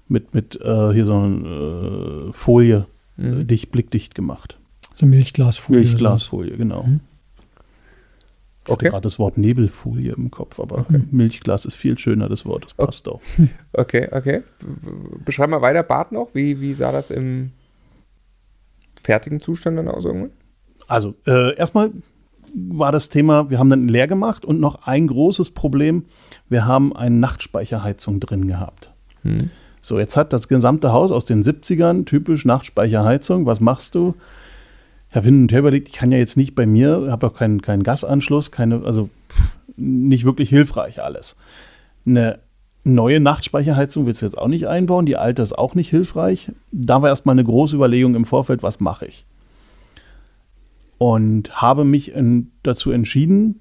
mit, 0.09 0.35
mit 0.35 0.57
äh, 0.61 0.93
hier 0.93 1.05
so 1.05 1.15
einer 1.15 2.29
äh, 2.29 2.33
Folie 2.33 2.87
mhm. 3.17 3.41
äh, 3.41 3.45
dicht, 3.45 3.71
blickdicht 3.71 4.15
gemacht. 4.15 4.59
So 4.95 5.07
Milchglasfolie. 5.07 5.81
Milchglasfolie, 5.81 6.57
genau. 6.57 6.85
Mhm. 6.85 7.01
Ich 8.65 8.73
okay. 8.73 8.89
gerade 8.89 9.03
das 9.03 9.21
Wort 9.21 9.39
Nebelfolie 9.39 10.13
im 10.13 10.33
Kopf, 10.33 10.59
aber 10.59 10.87
mhm. 10.89 11.09
Milchglas 11.13 11.67
ist 11.67 11.75
viel 11.75 11.97
schöner, 11.99 12.29
das 12.29 12.45
Wort, 12.45 12.65
das 12.65 12.75
passt 12.75 13.09
auch. 13.09 13.21
Okay, 13.73 14.09
okay. 14.11 14.43
Beschreib 15.25 15.51
mal 15.51 15.63
weiter 15.63 15.83
Bad 15.83 16.11
noch. 16.11 16.31
Wie, 16.35 16.61
wie 16.61 16.75
sah 16.75 16.91
das 16.91 17.11
im 17.11 17.53
fertigen 19.01 19.41
Zustand 19.41 19.79
dann 19.79 19.89
aus 19.89 20.05
irgendwann? 20.05 20.33
Also, 20.89 21.15
äh, 21.27 21.55
erstmal 21.57 21.93
war 22.55 22.91
das 22.91 23.09
Thema, 23.09 23.51
wir 23.51 23.59
haben 23.59 23.71
dann 23.71 23.87
leer 23.87 24.09
gemacht 24.09 24.45
und 24.45 24.61
noch 24.61 24.87
ein 24.87 25.07
großes 25.07 25.51
Problem, 25.51 26.07
wir 26.49 26.65
haben 26.65 26.97
eine 26.97 27.15
Nachtspeicherheizung 27.15 28.19
drin 28.19 28.49
gehabt. 28.49 28.93
Hm. 29.23 29.51
So, 29.87 30.01
jetzt 30.01 30.17
hat 30.17 30.33
das 30.33 30.49
gesamte 30.49 30.93
Haus 30.93 31.13
aus 31.13 31.27
den 31.27 31.45
70ern 31.45 32.07
typisch 32.07 32.45
Nachtspeicherheizung. 32.45 33.47
Was 33.47 33.61
machst 33.61 33.95
du? 33.95 34.17
Ich 35.09 35.15
habe 35.15 35.27
hin 35.27 35.43
und 35.43 35.53
her 35.53 35.61
überlegt, 35.61 35.87
ich 35.87 35.95
kann 35.95 36.11
ja 36.11 36.19
jetzt 36.19 36.37
nicht 36.37 36.57
bei 36.57 36.67
mir, 36.67 37.07
habe 37.09 37.29
auch 37.29 37.35
keinen, 37.35 37.63
keinen 37.63 37.85
Gasanschluss, 37.85 38.51
keine, 38.51 38.83
also 38.85 39.11
nicht 39.77 40.25
wirklich 40.25 40.49
hilfreich 40.49 41.01
alles. 41.01 41.37
Eine 42.05 42.41
neue 42.83 43.21
Nachtspeicherheizung 43.21 44.07
willst 44.07 44.23
du 44.23 44.27
jetzt 44.27 44.37
auch 44.37 44.49
nicht 44.49 44.67
einbauen, 44.67 45.07
die 45.07 45.17
alte 45.17 45.43
ist 45.43 45.57
auch 45.57 45.77
nicht 45.77 45.89
hilfreich. 45.89 46.51
Da 46.73 47.01
war 47.01 47.11
erstmal 47.11 47.37
eine 47.37 47.45
große 47.45 47.77
Überlegung 47.77 48.17
im 48.17 48.25
Vorfeld, 48.25 48.65
was 48.65 48.81
mache 48.81 49.07
ich? 49.07 49.25
Und 50.99 51.63
habe 51.63 51.85
mich 51.85 52.11
in, 52.11 52.51
dazu 52.65 52.91
entschieden, 52.91 53.61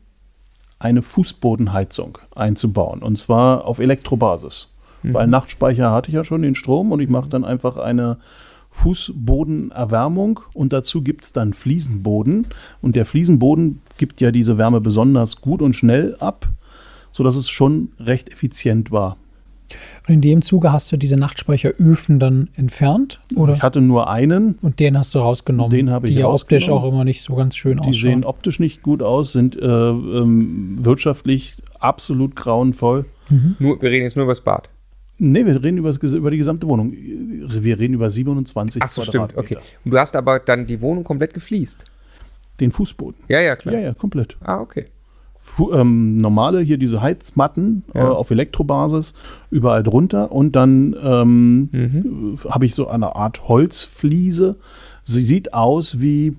eine 0.79 1.03
Fußbodenheizung 1.03 2.17
einzubauen, 2.33 3.03
und 3.03 3.15
zwar 3.15 3.65
auf 3.65 3.77
Elektrobasis. 3.77 4.71
Mhm. 5.05 5.13
Weil 5.13 5.27
Nachtspeicher 5.27 5.91
hatte 5.91 6.09
ich 6.09 6.15
ja 6.15 6.23
schon 6.23 6.41
den 6.41 6.55
Strom 6.55 6.91
und 6.91 6.99
ich 6.99 7.09
mache 7.09 7.29
dann 7.29 7.45
einfach 7.45 7.77
eine 7.77 8.17
Fußbodenerwärmung 8.71 10.41
und 10.53 10.73
dazu 10.73 11.01
gibt 11.01 11.23
es 11.23 11.31
dann 11.31 11.53
Fliesenboden. 11.53 12.47
Und 12.81 12.95
der 12.95 13.05
Fliesenboden 13.05 13.81
gibt 13.97 14.19
ja 14.19 14.31
diese 14.31 14.57
Wärme 14.57 14.81
besonders 14.81 15.39
gut 15.41 15.61
und 15.61 15.73
schnell 15.73 16.15
ab, 16.19 16.47
sodass 17.11 17.35
es 17.35 17.49
schon 17.49 17.89
recht 17.99 18.29
effizient 18.29 18.91
war. 18.91 19.17
Und 20.07 20.13
in 20.13 20.21
dem 20.21 20.41
Zuge 20.41 20.71
hast 20.71 20.91
du 20.91 20.97
diese 20.97 21.17
Nachtspeicheröfen 21.17 22.19
dann 22.19 22.49
entfernt? 22.55 23.19
Oder? 23.35 23.55
Ich 23.55 23.63
hatte 23.63 23.81
nur 23.81 24.09
einen. 24.09 24.59
Und 24.61 24.79
den 24.79 24.97
hast 24.97 25.15
du 25.15 25.19
rausgenommen? 25.19 25.71
Den 25.71 25.89
habe 25.89 26.05
ich 26.05 26.13
Die 26.13 26.19
ja 26.19 26.27
optisch 26.27 26.69
auch 26.69 26.87
immer 26.87 27.03
nicht 27.03 27.23
so 27.23 27.35
ganz 27.35 27.55
schön 27.55 27.79
aussehen. 27.79 27.91
Die 27.91 27.99
sehen 27.99 28.23
optisch 28.25 28.59
nicht 28.59 28.83
gut 28.83 29.01
aus, 29.01 29.31
sind 29.31 29.55
äh, 29.55 29.65
ähm, 29.65 30.77
wirtschaftlich 30.81 31.55
absolut 31.79 32.35
grauenvoll. 32.35 33.05
Mhm. 33.29 33.55
Nur, 33.57 33.81
wir 33.81 33.89
reden 33.89 34.03
jetzt 34.03 34.15
nur 34.15 34.23
über 34.23 34.33
das 34.33 34.41
Bad. 34.41 34.69
Nee, 35.17 35.45
wir 35.45 35.63
reden 35.63 35.77
über, 35.77 35.91
über, 35.91 36.31
die 36.31 36.37
gesamte 36.37 36.67
Wohnung. 36.67 36.91
Wir 36.93 37.79
reden 37.79 37.93
über 37.93 38.09
27 38.09 38.81
Ach 38.81 38.89
so, 38.89 39.01
stimmt, 39.03 39.37
okay. 39.37 39.57
Und 39.85 39.91
du 39.91 39.97
hast 39.97 40.15
aber 40.15 40.39
dann 40.39 40.65
die 40.65 40.81
Wohnung 40.81 41.03
komplett 41.03 41.33
gefliest? 41.33 41.85
Den 42.59 42.71
Fußboden. 42.71 43.21
Ja, 43.27 43.39
ja, 43.39 43.55
klar. 43.55 43.75
Ja, 43.75 43.81
ja, 43.81 43.93
komplett. 43.93 44.37
Ah, 44.41 44.59
okay. 44.59 44.87
Fu 45.39 45.71
ähm, 45.73 46.17
normale, 46.17 46.59
hier 46.61 46.77
diese 46.77 47.01
Heizmatten 47.01 47.83
ja. 47.93 48.01
äh, 48.01 48.11
auf 48.11 48.31
Elektrobasis, 48.31 49.13
überall 49.51 49.83
drunter. 49.83 50.31
Und 50.31 50.55
dann 50.55 50.95
ähm, 51.01 51.69
mhm. 51.71 52.39
habe 52.49 52.65
ich 52.65 52.75
so 52.75 52.87
eine 52.87 53.15
Art 53.15 53.47
Holzfliese. 53.47 54.57
Sie 55.03 55.23
sieht 55.23 55.53
aus 55.53 56.01
wie 56.01 56.35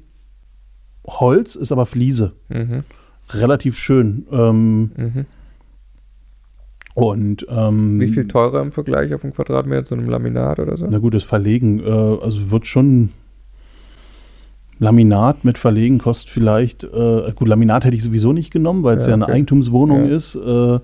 Holz, 1.06 1.54
ist 1.54 1.72
aber 1.72 1.86
Fliese. 1.86 2.32
Mhm. 2.48 2.82
Relativ 3.30 3.76
schön. 3.76 4.26
Ähm, 4.30 4.90
mhm. 4.96 5.26
Und 6.96 7.46
ähm, 7.50 8.00
wie 8.00 8.08
viel 8.08 8.26
teurer 8.26 8.62
im 8.62 8.72
Vergleich 8.72 9.12
auf 9.12 9.22
einen 9.22 9.34
Quadratmeter 9.34 9.84
zu 9.84 9.94
einem 9.94 10.08
Laminat 10.08 10.58
oder 10.58 10.78
so? 10.78 10.86
Na 10.90 10.96
gut, 10.96 11.12
das 11.12 11.24
Verlegen, 11.24 11.78
äh, 11.80 11.90
also 11.90 12.50
wird 12.50 12.66
schon 12.66 13.10
Laminat 14.78 15.44
mit 15.44 15.58
Verlegen 15.58 15.98
kostet 15.98 16.30
vielleicht, 16.30 16.84
äh, 16.84 17.32
gut, 17.34 17.48
Laminat 17.48 17.84
hätte 17.84 17.96
ich 17.96 18.02
sowieso 18.02 18.32
nicht 18.32 18.50
genommen, 18.50 18.82
weil 18.82 18.96
es 18.96 19.04
ja, 19.04 19.10
Ja, 19.10 19.14
eine 19.14 19.24
okay. 19.24 19.32
Eigentumswohnung 19.34 20.08
Ja. 20.08 20.14
ist. 20.16 20.36
Äh, 20.36 20.78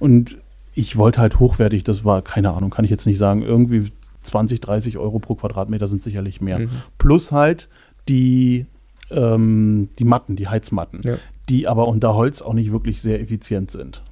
und 0.00 0.38
ich 0.74 0.96
wollte 0.96 1.20
halt 1.20 1.38
hochwertig, 1.38 1.84
das 1.84 2.04
war, 2.04 2.22
keine 2.22 2.52
Ahnung, 2.52 2.70
kann 2.70 2.84
ich 2.84 2.90
jetzt 2.90 3.06
nicht 3.06 3.18
sagen, 3.18 3.42
irgendwie 3.42 3.92
20, 4.22 4.60
30 4.60 4.98
Euro 4.98 5.20
pro 5.20 5.36
Quadratmeter 5.36 5.86
sind 5.86 6.02
sicherlich 6.02 6.40
mehr. 6.40 6.60
Mhm. 6.60 6.68
Plus 6.98 7.30
halt 7.30 7.68
die, 8.08 8.66
ähm, 9.12 9.88
die 10.00 10.04
Matten, 10.04 10.34
die 10.34 10.48
Heizmatten, 10.48 11.00
Ja. 11.04 11.16
die 11.48 11.68
aber 11.68 11.86
unter 11.86 12.14
Holz 12.16 12.42
auch 12.42 12.54
nicht 12.54 12.72
wirklich 12.72 13.00
sehr 13.00 13.20
effizient 13.20 13.70
sind. 13.70 14.02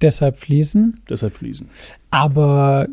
Deshalb 0.00 0.36
Fliesen. 0.36 1.00
Deshalb 1.08 1.36
Fliesen. 1.36 1.68
Aber 2.10 2.88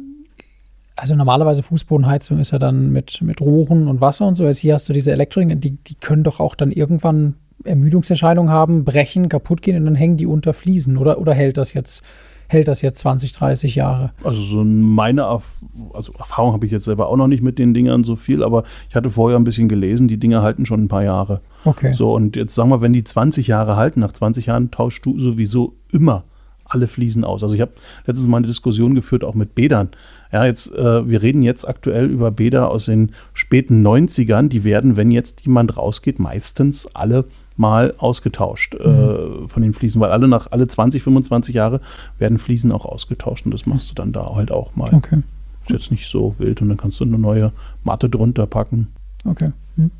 also 0.96 1.16
normalerweise 1.16 1.62
Fußbodenheizung 1.62 2.40
ist 2.40 2.52
ja 2.52 2.60
dann 2.60 2.92
mit, 2.92 3.22
mit 3.22 3.42
Rohren 3.42 3.88
und 3.88 4.02
Wasser 4.02 4.28
und 4.28 4.36
so. 4.36 4.46
Jetzt 4.46 4.60
hier 4.60 4.74
hast 4.74 4.88
du 4.88 4.94
diese 4.94 5.12
Elektriker, 5.12 5.56
die, 5.56 5.72
die 5.72 5.96
können 5.96 6.24
doch 6.24 6.40
auch 6.40 6.56
dann 6.56 6.72
irgendwann 6.72 7.36
Ermüdungserscheinungen 7.64 8.52
haben, 8.52 8.86
brechen, 8.86 9.28
kaputt 9.28 9.62
gehen 9.62 9.78
und 9.78 9.86
dann 9.86 9.96
hängen 9.96 10.18
die 10.18 10.26
unter 10.26 10.54
Fliesen. 10.54 10.98
Oder, 10.98 11.20
oder 11.20 11.34
hält 11.34 11.58
das 11.58 11.74
jetzt, 11.74 12.02
hält 12.48 12.68
das 12.68 12.82
jetzt 12.82 13.00
20, 13.00 13.34
30 13.34 13.76
Jahre? 13.76 14.12
Also 14.24 14.42
so 14.42 14.64
meine 14.64 15.22
Erf 15.22 15.60
also 15.94 16.14
Erfahrung 16.14 16.54
habe 16.54 16.66
ich 16.66 16.72
jetzt 16.72 16.86
selber 16.86 17.08
auch 17.08 17.18
noch 17.18 17.28
nicht 17.28 17.44
mit 17.44 17.60
den 17.60 17.74
Dingern 17.74 18.04
so 18.04 18.16
viel, 18.16 18.44
aber 18.44 18.64
ich 18.90 18.96
hatte 18.96 19.10
vorher 19.10 19.38
ein 19.38 19.44
bisschen 19.44 19.68
gelesen, 19.68 20.08
die 20.08 20.18
Dinger 20.18 20.44
halten 20.44 20.66
schon 20.66 20.84
ein 20.84 20.88
paar 20.88 21.04
Jahre. 21.04 21.42
Okay. 21.66 21.94
So, 21.94 22.14
und 22.14 22.36
jetzt 22.36 22.56
sagen 22.56 22.70
wir, 22.70 22.82
wenn 22.82 22.94
die 22.94 23.04
20 23.04 23.48
Jahre 23.48 23.76
halten, 23.76 24.00
nach 24.00 24.14
20 24.14 24.46
Jahren 24.46 24.72
tauschst 24.72 25.06
du 25.06 25.20
sowieso 25.20 25.76
immer 25.92 26.24
alle 26.66 26.88
Fliesen 26.88 27.24
aus. 27.24 27.44
Also 27.44 27.56
ich 27.56 27.62
habe 27.62 27.72
letztens 28.06 28.28
mal 28.28 28.38
eine 28.38 28.48
Diskussion 28.48 28.96
geführt, 28.96 29.24
auch 29.24 29.36
mit 29.36 29.56
Bädern. 29.56 29.90
Ja, 30.32 30.46
jetzt, 30.46 30.74
äh, 30.74 31.08
wir 31.08 31.22
reden 31.22 31.44
jetzt 31.44 31.68
aktuell 31.68 32.06
über 32.08 32.32
Bäder 32.32 32.70
aus 32.70 32.86
den 32.86 33.12
späten 33.34 33.86
90ern, 33.86 34.50
die 34.50 34.64
werden, 34.64 34.98
wenn 34.98 35.12
jetzt 35.12 35.42
jemand 35.42 35.78
rausgeht, 35.78 36.20
meistens 36.20 36.88
alle 36.94 37.26
mal 37.58 37.94
ausgetauscht 37.98 38.76
äh, 38.76 39.48
von 39.48 39.62
den 39.62 39.74
Fliesen, 39.74 40.02
weil 40.02 40.12
alle 40.12 40.28
nach 40.28 40.52
alle 40.52 40.68
20, 40.68 41.04
25 41.04 41.56
Jahre 41.56 41.80
werden 42.18 42.38
Fliesen 42.38 42.72
auch 42.72 42.86
ausgetauscht 42.86 43.46
und 43.46 43.54
das 43.54 43.66
machst 43.66 43.90
du 43.90 43.96
dann 43.96 44.12
da 44.12 44.36
halt 44.36 44.52
auch 44.52 44.76
mal. 44.76 44.94
Okay. 44.94 45.24
Ist 45.64 45.72
jetzt 45.72 45.92
nicht 45.92 46.08
so 46.08 46.36
wild 46.38 46.62
und 46.62 46.70
dann 46.70 46.78
kannst 46.78 47.00
du 47.00 47.06
eine 47.06 47.18
neue 47.18 47.52
Matte 47.84 48.10
drunter 48.10 48.46
packen. 48.46 48.88
Okay. 49.26 49.52
Hm. 49.76 49.92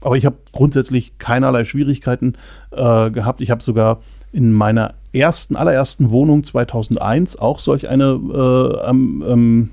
Aber 0.00 0.16
ich 0.16 0.24
habe 0.24 0.36
grundsätzlich 0.52 1.18
keinerlei 1.18 1.64
Schwierigkeiten 1.64 2.34
äh, 2.70 3.10
gehabt. 3.10 3.40
Ich 3.40 3.50
habe 3.50 3.62
sogar 3.62 4.00
in 4.32 4.52
meiner 4.52 4.94
ersten, 5.12 5.56
allerersten 5.56 6.10
Wohnung 6.10 6.44
2001 6.44 7.36
auch 7.36 7.58
solch 7.58 7.88
eine 7.88 8.04
äh, 8.04 8.90
ähm, 8.90 9.24
ähm, 9.26 9.70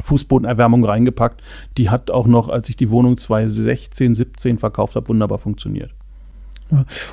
Fußbodenerwärmung 0.00 0.84
reingepackt. 0.84 1.42
Die 1.76 1.90
hat 1.90 2.10
auch 2.10 2.26
noch, 2.26 2.48
als 2.48 2.68
ich 2.68 2.76
die 2.76 2.90
Wohnung 2.90 3.16
2016, 3.16 4.14
17 4.14 4.58
verkauft 4.58 4.96
habe, 4.96 5.08
wunderbar 5.08 5.38
funktioniert. 5.38 5.90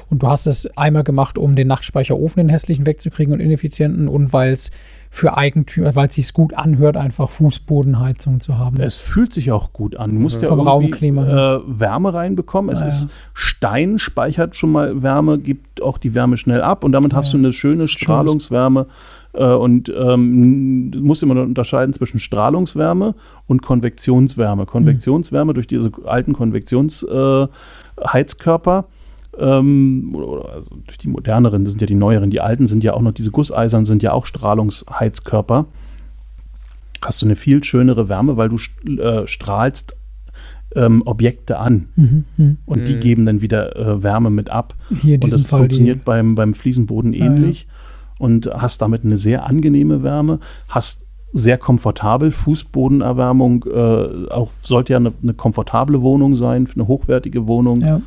Und 0.09 0.21
du 0.21 0.27
hast 0.27 0.45
es 0.45 0.67
einmal 0.77 1.03
gemacht, 1.03 1.37
um 1.37 1.55
den 1.55 1.67
Nachtspeicherofen, 1.67 2.41
den 2.43 2.49
hässlichen 2.49 2.85
wegzukriegen 2.85 3.33
und 3.33 3.39
ineffizienten 3.39 4.07
und 4.07 4.31
weil 4.31 4.53
es 4.53 4.71
für 5.17 5.35
Eigentümer, 5.35 5.95
weil 5.95 6.07
es 6.09 6.15
sich 6.15 6.31
gut 6.33 6.53
anhört, 6.53 6.95
einfach 6.95 7.29
Fußbodenheizung 7.29 8.39
zu 8.39 8.57
haben. 8.57 8.79
Es 8.79 8.95
fühlt 8.95 9.33
sich 9.33 9.51
auch 9.51 9.73
gut 9.73 9.97
an. 9.97 10.13
Du 10.13 10.19
musst 10.19 10.41
ja 10.43 10.47
Vom 10.49 10.59
irgendwie 10.59 10.69
Raumklima. 10.69 11.55
äh, 11.55 11.59
Wärme 11.65 12.13
reinbekommen. 12.13 12.69
Es 12.71 12.81
Ah, 12.83 12.87
ist 12.87 13.03
ja. 13.05 13.09
Stein, 13.33 13.97
speichert 13.99 14.55
schon 14.55 14.71
mal 14.71 15.01
Wärme, 15.01 15.39
gibt 15.39 15.81
auch 15.81 15.97
die 15.97 16.13
Wärme 16.13 16.37
schnell 16.37 16.61
ab 16.61 16.83
und 16.83 16.91
damit 16.91 17.13
hast 17.13 17.27
Ja, 17.27 17.31
du 17.33 17.37
eine 17.39 17.51
schöne. 17.53 17.87
Strahlungswärme. 17.87 18.85
Äh, 19.33 19.43
und 19.43 19.89
ähm, 19.89 20.91
du 20.91 20.99
musst 20.99 21.23
immer 21.23 21.41
unterscheiden 21.41 21.93
zwischen 21.93 22.19
Strahlungswärme 22.19 23.15
und 23.47 23.63
Konvektionswärme. 23.63 24.65
Konvektionswärme 24.67 25.53
durch 25.55 25.65
diese 25.67 25.91
alten 26.05 26.33
Konvektionsheizkörper. 26.33 28.79
Äh, 28.79 28.83
ähm, 29.39 30.13
oder, 30.15 30.49
also 30.53 30.69
durch 30.85 30.97
die 30.97 31.07
moderneren, 31.07 31.63
das 31.63 31.73
sind 31.73 31.81
ja 31.81 31.87
die 31.87 31.95
neueren, 31.95 32.29
die 32.29 32.41
alten 32.41 32.67
sind 32.67 32.83
ja 32.83 32.93
auch 32.93 33.01
noch, 33.01 33.11
diese 33.11 33.31
Gusseisern 33.31 33.85
sind 33.85 34.03
ja 34.03 34.13
auch 34.13 34.25
Strahlungsheizkörper. 34.25 35.65
Hast 37.01 37.21
du 37.21 37.25
eine 37.25 37.35
viel 37.35 37.63
schönere 37.63 38.09
Wärme, 38.09 38.37
weil 38.37 38.49
du 38.49 38.57
äh, 38.99 39.27
strahlst 39.27 39.95
ähm, 40.75 41.01
Objekte 41.05 41.59
an 41.59 41.87
Mhm, 41.95 42.25
mhm. 42.37 42.57
und 42.65 42.87
die 42.87 42.95
Mhm. 42.95 42.99
geben 42.99 43.25
dann 43.25 43.41
wieder 43.41 43.75
äh, 43.75 44.03
Wärme 44.03 44.29
mit 44.29 44.49
ab. 44.49 44.75
Und 44.89 45.31
das 45.31 45.47
Fall 45.47 45.59
funktioniert 45.59 45.99
die, 45.99 46.05
beim, 46.05 46.35
beim 46.35 46.53
Fliesenboden 46.53 47.13
Ja, 47.13 47.25
ähnlich 47.25 47.67
und 48.19 48.47
hast 48.53 48.81
damit 48.81 49.05
eine 49.05 49.17
sehr 49.17 49.45
angenehme 49.45 50.03
Wärme, 50.03 50.39
hast 50.67 51.05
sehr 51.33 51.57
komfortabel 51.57 52.31
Fußbodenerwärmung, 52.31 53.65
äh, 53.65 54.29
auch 54.29 54.49
sollte 54.61 54.93
ja 54.93 54.97
eine, 54.97 55.13
eine 55.21 55.33
komfortable 55.33 56.01
Wohnung 56.01 56.35
sein, 56.35 56.67
eine 56.73 56.87
hochwertige 56.87 57.47
Wohnung. 57.47 57.81
ja. 57.81 58.01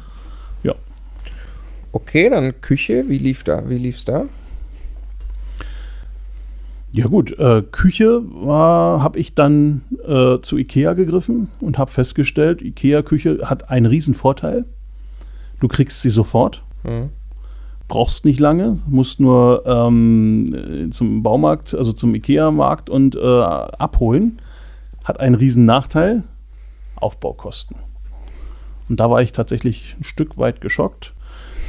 Okay, 1.93 2.29
dann 2.31 2.61
Küche. 2.61 3.05
Wie 3.09 3.19
lief 3.19 3.43
da? 3.45 3.69
Wie 3.69 3.79
lief's 3.79 4.05
da? 4.05 4.27
Ja 6.93 7.07
gut, 7.07 7.39
äh, 7.39 7.63
Küche 7.63 8.21
habe 8.49 9.19
ich 9.19 9.35
dann 9.35 9.83
äh, 10.05 10.39
zu 10.43 10.59
Ikea 10.59 10.95
gegriffen 10.95 11.49
und 11.61 11.79
habe 11.79 11.91
festgestellt, 11.91 12.63
Ikea-Küche 12.63 13.43
hat 13.45 13.71
einen 13.71 13.87
riesen 13.87 14.15
Vorteil. 14.15 14.65
Du 15.61 15.69
kriegst 15.69 16.01
sie 16.03 16.11
sofort, 16.11 16.65
Mhm. 16.83 17.11
brauchst 17.87 18.25
nicht 18.25 18.41
lange, 18.41 18.77
musst 18.89 19.21
nur 19.21 19.63
ähm, 19.67 20.87
äh, 20.87 20.91
zum 20.91 21.23
Baumarkt, 21.23 21.75
also 21.75 21.93
zum 21.93 22.13
Ikea-Markt 22.15 22.91
und 22.91 23.15
äh, 23.15 23.21
abholen. 23.21 24.41
Hat 25.05 25.21
einen 25.21 25.37
riesen 25.37 25.67
Nachteil, 25.67 26.25
Aufbaukosten. 26.97 27.77
Und 28.89 28.99
da 28.99 29.09
war 29.11 29.23
ich 29.23 29.31
tatsächlich 29.31 29.97
ein 30.01 30.05
Stück 30.05 30.39
weit 30.39 30.61
geschockt. 30.61 31.15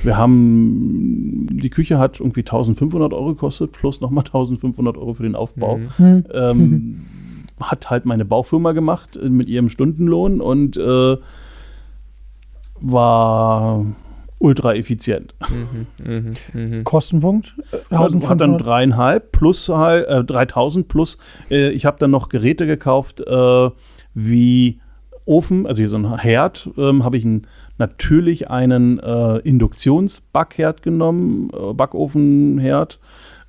Wir 0.03 0.17
haben, 0.17 1.47
die 1.51 1.69
Küche 1.69 1.99
hat 1.99 2.19
irgendwie 2.19 2.41
1500 2.41 3.13
Euro 3.13 3.33
gekostet, 3.33 3.71
plus 3.71 4.01
nochmal 4.01 4.23
1500 4.25 4.97
Euro 4.97 5.13
für 5.13 5.23
den 5.23 5.35
Aufbau. 5.35 5.77
Mhm. 5.77 5.89
Hm. 5.97 6.23
Ähm, 6.33 7.05
hat 7.59 7.89
halt 7.89 8.05
meine 8.05 8.25
Baufirma 8.25 8.71
gemacht 8.71 9.17
äh, 9.17 9.29
mit 9.29 9.47
ihrem 9.47 9.69
Stundenlohn 9.69 10.41
und 10.41 10.77
äh, 10.77 11.17
war 12.79 13.85
ultra 14.39 14.73
effizient. 14.73 15.35
Mhm. 15.49 15.85
Mhm. 16.03 16.33
Mhm. 16.53 16.83
Kostenpunkt? 16.83 17.53
äh, 17.71 17.77
Hat 17.77 17.91
dann 17.91 18.21
1500? 18.21 18.65
dreieinhalb 18.65 19.31
plus 19.31 19.69
halt, 19.69 20.07
äh, 20.07 20.23
3000 20.23 20.87
plus. 20.87 21.19
Äh, 21.49 21.69
ich 21.69 21.85
habe 21.85 21.97
dann 21.99 22.11
noch 22.11 22.29
Geräte 22.29 22.65
gekauft 22.65 23.19
äh, 23.21 23.69
wie 24.13 24.79
Ofen, 25.25 25.67
also 25.67 25.79
hier 25.79 25.89
so 25.89 25.97
ein 25.97 26.17
Herd, 26.17 26.69
ähm, 26.77 27.03
habe 27.03 27.17
ich 27.17 27.25
einen, 27.25 27.47
natürlich 27.77 28.49
einen 28.49 28.99
äh, 28.99 29.37
Induktionsbackherd 29.37 30.81
genommen, 30.81 31.49
äh, 31.53 31.73
Backofenherd. 31.73 32.99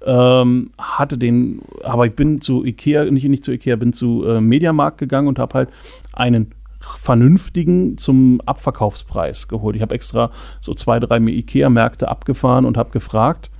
Ähm, 0.04 0.70
hatte 0.78 1.16
den, 1.16 1.62
aber 1.84 2.06
ich 2.06 2.16
bin 2.16 2.40
zu 2.40 2.64
Ikea, 2.64 3.04
nicht, 3.04 3.24
nicht 3.28 3.44
zu 3.44 3.52
Ikea, 3.52 3.76
bin 3.76 3.92
zu 3.92 4.24
äh, 4.26 4.40
Mediamarkt 4.40 4.98
gegangen 4.98 5.28
und 5.28 5.38
habe 5.38 5.54
halt 5.54 5.68
einen 6.12 6.50
vernünftigen 6.80 7.96
zum 7.98 8.40
Abverkaufspreis 8.44 9.46
geholt. 9.46 9.76
Ich 9.76 9.82
habe 9.82 9.94
extra 9.94 10.32
so 10.60 10.74
zwei, 10.74 10.98
drei 10.98 11.18
Ikea-Märkte 11.18 12.08
abgefahren 12.08 12.64
und 12.64 12.76
habe 12.76 12.90
gefragt. 12.90 13.50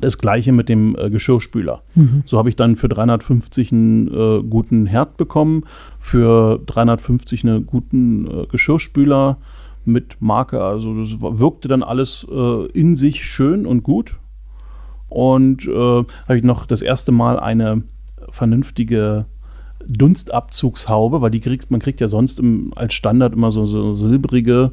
Das 0.00 0.18
gleiche 0.18 0.52
mit 0.52 0.68
dem 0.68 0.96
äh, 0.96 1.10
Geschirrspüler. 1.10 1.82
Mhm. 1.94 2.22
So 2.26 2.38
habe 2.38 2.48
ich 2.48 2.56
dann 2.56 2.76
für 2.76 2.88
350 2.88 3.72
einen 3.72 4.08
äh, 4.08 4.42
guten 4.42 4.86
Herd 4.86 5.16
bekommen, 5.16 5.64
für 5.98 6.60
350 6.66 7.44
einen 7.44 7.66
guten 7.66 8.26
äh, 8.26 8.46
Geschirrspüler 8.46 9.38
mit 9.84 10.16
Marke. 10.20 10.62
Also 10.62 10.98
das 10.98 11.20
wirkte 11.20 11.68
dann 11.68 11.82
alles 11.82 12.26
äh, 12.30 12.66
in 12.72 12.96
sich 12.96 13.24
schön 13.24 13.66
und 13.66 13.82
gut. 13.82 14.18
Und 15.08 15.66
äh, 15.68 15.72
habe 15.72 16.36
ich 16.36 16.42
noch 16.42 16.64
das 16.66 16.80
erste 16.80 17.12
Mal 17.12 17.38
eine 17.38 17.82
vernünftige 18.30 19.26
Dunstabzugshaube, 19.86 21.20
weil 21.20 21.30
die 21.30 21.40
kriegst, 21.40 21.70
man 21.70 21.80
kriegt 21.80 22.00
ja 22.00 22.08
sonst 22.08 22.38
im, 22.38 22.72
als 22.76 22.94
Standard 22.94 23.34
immer 23.34 23.50
so, 23.50 23.66
so 23.66 23.92
silbrige. 23.92 24.72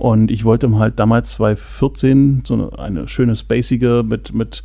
Und 0.00 0.30
ich 0.30 0.46
wollte 0.46 0.74
halt 0.78 0.98
damals 0.98 1.32
2014 1.32 2.44
so 2.46 2.54
eine, 2.54 2.78
eine 2.78 3.06
schöne 3.06 3.36
spacige 3.36 4.02
mit, 4.02 4.32
mit 4.32 4.62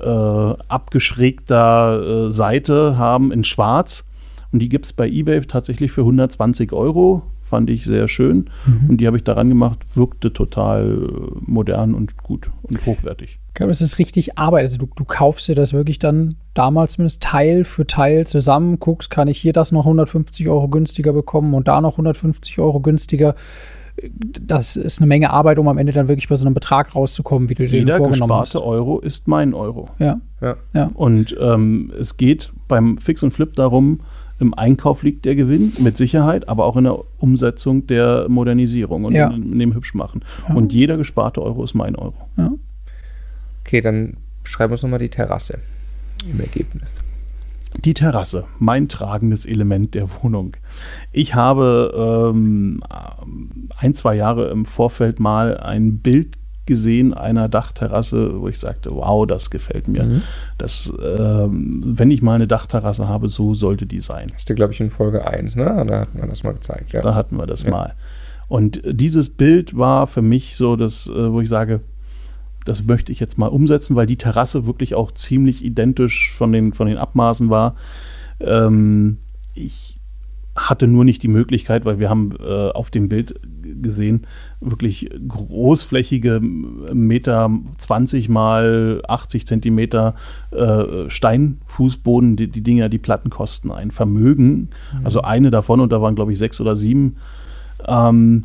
äh, 0.00 0.08
abgeschrägter 0.08 2.28
äh, 2.28 2.30
Seite 2.30 2.96
haben 2.96 3.32
in 3.32 3.42
schwarz. 3.42 4.04
Und 4.52 4.60
die 4.60 4.68
gibt 4.68 4.84
es 4.84 4.92
bei 4.92 5.08
eBay 5.08 5.40
tatsächlich 5.40 5.90
für 5.90 6.02
120 6.02 6.72
Euro. 6.72 7.22
Fand 7.42 7.68
ich 7.68 7.84
sehr 7.84 8.06
schön. 8.06 8.48
Mhm. 8.64 8.90
Und 8.90 8.98
die 8.98 9.08
habe 9.08 9.16
ich 9.16 9.24
daran 9.24 9.48
gemacht, 9.48 9.80
wirkte 9.96 10.32
total 10.32 11.02
äh, 11.02 11.36
modern 11.40 11.92
und 11.92 12.16
gut 12.18 12.52
und 12.62 12.86
hochwertig. 12.86 13.40
Ich 13.48 13.54
glaube, 13.54 13.72
das 13.72 13.80
ist 13.80 13.98
richtig 13.98 14.38
Arbeit. 14.38 14.62
Also 14.62 14.78
du, 14.78 14.88
du 14.94 15.04
kaufst 15.04 15.48
dir 15.48 15.56
das 15.56 15.72
wirklich 15.72 15.98
dann 15.98 16.36
damals 16.54 16.92
zumindest 16.92 17.24
Teil 17.24 17.64
für 17.64 17.88
Teil 17.88 18.24
zusammen, 18.24 18.78
guckst, 18.78 19.10
kann 19.10 19.26
ich 19.26 19.38
hier 19.38 19.52
das 19.52 19.72
noch 19.72 19.84
150 19.84 20.48
Euro 20.48 20.68
günstiger 20.68 21.12
bekommen 21.12 21.54
und 21.54 21.66
da 21.66 21.80
noch 21.80 21.94
150 21.94 22.60
Euro 22.60 22.78
günstiger. 22.78 23.34
Das 24.42 24.76
ist 24.76 24.98
eine 25.00 25.06
Menge 25.06 25.30
Arbeit, 25.30 25.58
um 25.58 25.68
am 25.68 25.78
Ende 25.78 25.92
dann 25.92 26.08
wirklich 26.08 26.28
bei 26.28 26.36
so 26.36 26.44
einem 26.44 26.54
Betrag 26.54 26.94
rauszukommen, 26.94 27.48
wie 27.48 27.54
du 27.54 27.62
dir 27.64 27.70
den 27.70 27.78
Jeder 27.86 27.96
vorgenommen 27.98 28.40
gesparte 28.42 28.58
hast. 28.58 28.64
Euro 28.66 28.98
ist 29.00 29.26
mein 29.26 29.54
Euro. 29.54 29.88
Ja, 29.98 30.20
Ja. 30.40 30.56
ja. 30.74 30.90
Und 30.94 31.34
ähm, 31.40 31.92
es 31.98 32.16
geht 32.16 32.52
beim 32.68 32.98
Fix 32.98 33.22
und 33.22 33.30
Flip 33.32 33.52
darum, 33.54 34.00
Im 34.38 34.52
Einkauf 34.52 35.02
liegt 35.02 35.24
der 35.24 35.34
Gewinn, 35.34 35.72
mit 35.78 35.96
Sicherheit, 35.96 36.46
aber 36.46 36.66
auch 36.66 36.76
in 36.76 36.84
der 36.84 36.98
Umsetzung 37.18 37.86
der 37.86 38.26
Modernisierung 38.28 39.06
und 39.06 39.14
Ja. 39.14 39.28
in, 39.30 39.52
in 39.54 39.58
dem 39.58 39.74
Hübschmachen. 39.74 40.22
Ja. 40.46 40.54
Und 40.54 40.74
jeder 40.74 40.98
gesparte 40.98 41.40
Euro 41.40 41.64
ist 41.64 41.72
mein 41.72 41.96
Euro. 41.96 42.12
Ja. 42.36 42.52
Okay, 43.64 43.80
dann 43.80 44.18
schreiben 44.44 44.70
wir 44.70 44.74
uns 44.74 44.82
nochmal 44.82 44.98
die 44.98 45.08
Terrasse 45.08 45.58
im 46.30 46.38
Ergebnis. 46.38 47.02
Die 47.84 47.94
Terrasse, 47.94 48.44
mein 48.58 48.88
tragendes 48.88 49.44
Element 49.44 49.94
der 49.94 50.08
Wohnung. 50.22 50.56
Ich 51.12 51.34
habe 51.34 52.32
ähm, 52.34 52.82
ein, 53.78 53.94
zwei 53.94 54.14
Jahre 54.14 54.48
im 54.50 54.64
Vorfeld 54.64 55.20
mal 55.20 55.58
ein 55.58 55.98
Bild 55.98 56.36
gesehen 56.64 57.14
einer 57.14 57.48
Dachterrasse, 57.48 58.40
wo 58.40 58.48
ich 58.48 58.58
sagte, 58.58 58.90
wow, 58.92 59.24
das 59.26 59.50
gefällt 59.50 59.86
mir. 59.86 60.02
Mhm. 60.04 60.22
Das, 60.58 60.92
ähm, 61.00 61.82
wenn 61.96 62.10
ich 62.10 62.22
mal 62.22 62.34
eine 62.34 62.48
Dachterrasse 62.48 63.06
habe, 63.08 63.28
so 63.28 63.54
sollte 63.54 63.86
die 63.86 64.00
sein. 64.00 64.32
Hast 64.34 64.50
du, 64.50 64.54
glaube 64.54 64.72
ich, 64.72 64.80
in 64.80 64.90
Folge 64.90 65.26
1, 65.28 65.54
ne? 65.54 65.84
Da 65.86 66.00
hat 66.00 66.14
man 66.16 66.28
das 66.28 66.42
mal 66.42 66.54
gezeigt. 66.54 66.92
Ja. 66.92 67.02
Da 67.02 67.14
hatten 67.14 67.36
wir 67.36 67.46
das 67.46 67.62
Ja. 67.62 67.70
mal. 67.70 67.94
Und 68.48 68.80
dieses 68.84 69.28
Bild 69.30 69.76
war 69.76 70.06
für 70.08 70.22
mich 70.22 70.56
so, 70.56 70.74
das, 70.76 71.06
äh, 71.08 71.32
wo 71.32 71.40
ich 71.40 71.48
sage, 71.48 71.80
das 72.66 72.84
möchte 72.84 73.12
ich 73.12 73.20
jetzt 73.20 73.38
mal 73.38 73.46
umsetzen, 73.46 73.96
weil 73.96 74.06
die 74.06 74.16
Terrasse 74.16 74.66
wirklich 74.66 74.94
auch 74.94 75.12
ziemlich 75.12 75.64
identisch 75.64 76.34
von 76.36 76.52
den, 76.52 76.72
von 76.72 76.88
den 76.88 76.98
Abmaßen 76.98 77.48
war. 77.48 77.76
Ähm, 78.40 79.18
ich 79.54 79.96
hatte 80.56 80.88
nur 80.88 81.04
nicht 81.04 81.22
die 81.22 81.28
Möglichkeit, 81.28 81.84
weil 81.84 81.98
wir 81.98 82.10
haben 82.10 82.34
äh, 82.40 82.70
auf 82.70 82.90
dem 82.90 83.08
Bild 83.08 83.38
gesehen, 83.62 84.26
wirklich 84.60 85.10
großflächige 85.28 86.40
Meter 86.40 87.50
20 87.78 88.28
mal 88.28 89.02
80 89.06 89.46
Zentimeter 89.46 90.14
äh, 90.50 91.08
Steinfußboden. 91.08 92.36
Die, 92.36 92.48
die 92.48 92.62
Dinger, 92.62 92.88
die 92.88 92.98
Platten 92.98 93.30
kosten 93.30 93.70
ein 93.70 93.90
Vermögen. 93.90 94.70
Also 95.04 95.20
eine 95.20 95.50
davon, 95.50 95.80
und 95.80 95.92
da 95.92 96.00
waren 96.02 96.16
glaube 96.16 96.32
ich 96.32 96.38
sechs 96.38 96.60
oder 96.60 96.74
sieben, 96.74 97.16
ähm, 97.86 98.44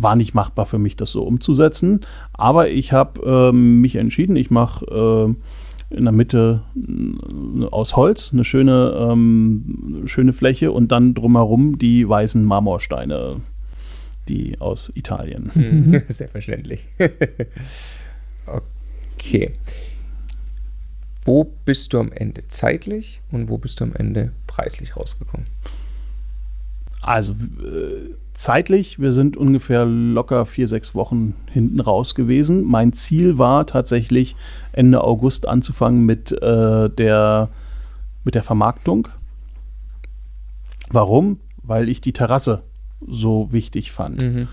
war 0.00 0.16
nicht 0.16 0.34
machbar 0.34 0.66
für 0.66 0.78
mich, 0.78 0.96
das 0.96 1.10
so 1.10 1.24
umzusetzen. 1.24 2.00
Aber 2.32 2.68
ich 2.70 2.92
habe 2.92 3.20
ähm, 3.50 3.80
mich 3.80 3.96
entschieden, 3.96 4.36
ich 4.36 4.50
mache 4.50 4.84
äh, 5.90 5.94
in 5.96 6.04
der 6.04 6.12
Mitte 6.12 6.62
äh, 6.76 7.64
aus 7.66 7.96
Holz 7.96 8.30
eine 8.32 8.44
schöne, 8.44 9.08
ähm, 9.10 10.02
schöne 10.06 10.32
Fläche 10.32 10.70
und 10.72 10.92
dann 10.92 11.14
drumherum 11.14 11.78
die 11.78 12.08
weißen 12.08 12.44
Marmorsteine, 12.44 13.36
die 14.28 14.60
aus 14.60 14.92
Italien. 14.94 15.50
Mhm. 15.54 16.02
Selbstverständlich. 16.08 16.84
okay. 19.16 19.52
Wo 21.24 21.44
bist 21.64 21.92
du 21.92 21.98
am 21.98 22.12
Ende 22.12 22.48
zeitlich 22.48 23.20
und 23.30 23.48
wo 23.48 23.58
bist 23.58 23.80
du 23.80 23.84
am 23.84 23.94
Ende 23.94 24.32
preislich 24.46 24.96
rausgekommen? 24.96 25.46
Also 27.02 27.32
äh, 27.32 28.14
zeitlich, 28.38 29.00
wir 29.00 29.10
sind 29.10 29.36
ungefähr 29.36 29.84
locker 29.84 30.46
vier, 30.46 30.68
sechs 30.68 30.94
Wochen 30.94 31.34
hinten 31.50 31.80
raus 31.80 32.14
gewesen. 32.14 32.64
Mein 32.64 32.92
Ziel 32.92 33.36
war 33.36 33.66
tatsächlich 33.66 34.36
Ende 34.72 35.02
August 35.02 35.48
anzufangen 35.48 36.06
mit, 36.06 36.30
äh, 36.30 36.88
der, 36.88 37.48
mit 38.24 38.36
der 38.36 38.44
Vermarktung. 38.44 39.08
Warum? 40.88 41.40
Weil 41.64 41.88
ich 41.88 42.00
die 42.00 42.12
Terrasse 42.12 42.62
so 43.06 43.52
wichtig 43.52 43.90
fand. 43.90 44.22
Mhm. 44.22 44.48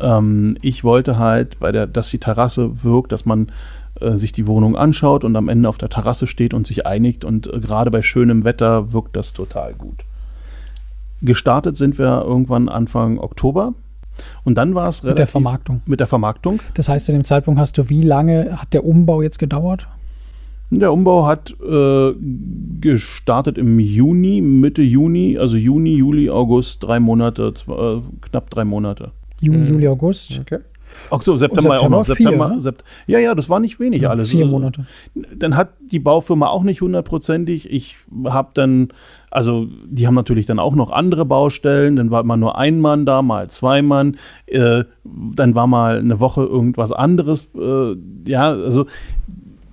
Ähm, 0.00 0.56
ich 0.60 0.82
wollte 0.82 1.16
halt, 1.18 1.60
bei 1.60 1.70
der, 1.70 1.86
dass 1.86 2.10
die 2.10 2.18
Terrasse 2.18 2.82
wirkt, 2.82 3.12
dass 3.12 3.24
man 3.24 3.52
äh, 4.00 4.16
sich 4.16 4.32
die 4.32 4.48
Wohnung 4.48 4.76
anschaut 4.76 5.22
und 5.22 5.36
am 5.36 5.48
Ende 5.48 5.68
auf 5.68 5.78
der 5.78 5.90
Terrasse 5.90 6.26
steht 6.26 6.54
und 6.54 6.66
sich 6.66 6.86
einigt. 6.86 7.24
Und 7.24 7.46
äh, 7.46 7.60
gerade 7.60 7.92
bei 7.92 8.02
schönem 8.02 8.42
Wetter 8.42 8.92
wirkt 8.92 9.14
das 9.14 9.32
total 9.32 9.74
gut. 9.74 10.04
Gestartet 11.22 11.76
sind 11.76 11.98
wir 11.98 12.22
irgendwann 12.24 12.68
Anfang 12.68 13.18
Oktober. 13.18 13.74
Und 14.44 14.56
dann 14.58 14.74
war 14.74 14.88
es 14.88 15.02
Mit 15.02 15.18
der 15.18 15.26
Vermarktung. 15.26 15.80
Mit 15.86 16.00
der 16.00 16.06
Vermarktung. 16.06 16.60
Das 16.74 16.88
heißt, 16.88 17.06
zu 17.06 17.12
dem 17.12 17.24
Zeitpunkt 17.24 17.60
hast 17.60 17.78
du, 17.78 17.88
wie 17.88 18.02
lange 18.02 18.58
hat 18.60 18.72
der 18.72 18.84
Umbau 18.84 19.22
jetzt 19.22 19.38
gedauert? 19.38 19.86
Der 20.70 20.92
Umbau 20.92 21.24
hat 21.26 21.54
äh, 21.66 22.12
gestartet 22.80 23.56
im 23.58 23.78
Juni, 23.78 24.40
Mitte 24.42 24.82
Juni, 24.82 25.38
also 25.38 25.56
Juni, 25.56 25.96
Juli, 25.96 26.28
August, 26.28 26.82
drei 26.82 27.00
Monate, 27.00 27.54
zwei, 27.54 27.96
äh, 27.96 28.00
knapp 28.20 28.50
drei 28.50 28.64
Monate. 28.64 29.12
Juni, 29.40 29.58
Mhm. 29.58 29.64
Juli, 29.64 29.88
August? 29.88 30.38
Okay. 30.40 30.58
Ach 31.10 31.22
so, 31.22 31.36
September, 31.36 31.80
auch 31.80 31.88
noch. 31.88 32.04
September, 32.04 32.30
September, 32.30 32.46
vier, 32.48 32.54
ne? 32.56 32.62
Sept 32.62 32.84
ja, 33.06 33.18
ja, 33.18 33.34
das 33.34 33.48
war 33.48 33.60
nicht 33.60 33.80
wenig 33.80 34.02
Ja, 34.02 34.10
alles. 34.10 34.30
vier 34.30 34.44
Also, 34.44 34.50
Monate. 34.52 34.86
Dann 35.34 35.56
hat 35.56 35.70
die 35.80 35.98
Baufirma 35.98 36.48
auch 36.48 36.62
nicht 36.62 36.80
hundertprozentig. 36.80 37.70
Ich 37.70 37.96
habe 38.24 38.50
dann, 38.54 38.88
also 39.30 39.66
die 39.86 40.06
haben 40.06 40.14
natürlich 40.14 40.46
dann 40.46 40.58
auch 40.58 40.74
noch 40.74 40.90
andere 40.90 41.24
Baustellen. 41.24 41.96
Dann 41.96 42.10
war 42.10 42.22
mal 42.24 42.36
nur 42.36 42.58
ein 42.58 42.80
Mann 42.80 43.06
da, 43.06 43.22
mal 43.22 43.48
zwei 43.48 43.82
Mann. 43.82 44.16
Äh, 44.46 44.84
dann 45.04 45.54
war 45.54 45.66
mal 45.66 45.98
eine 45.98 46.20
Woche 46.20 46.42
irgendwas 46.42 46.92
anderes. 46.92 47.48
Äh, 47.58 47.96
ja, 48.26 48.50
also 48.50 48.86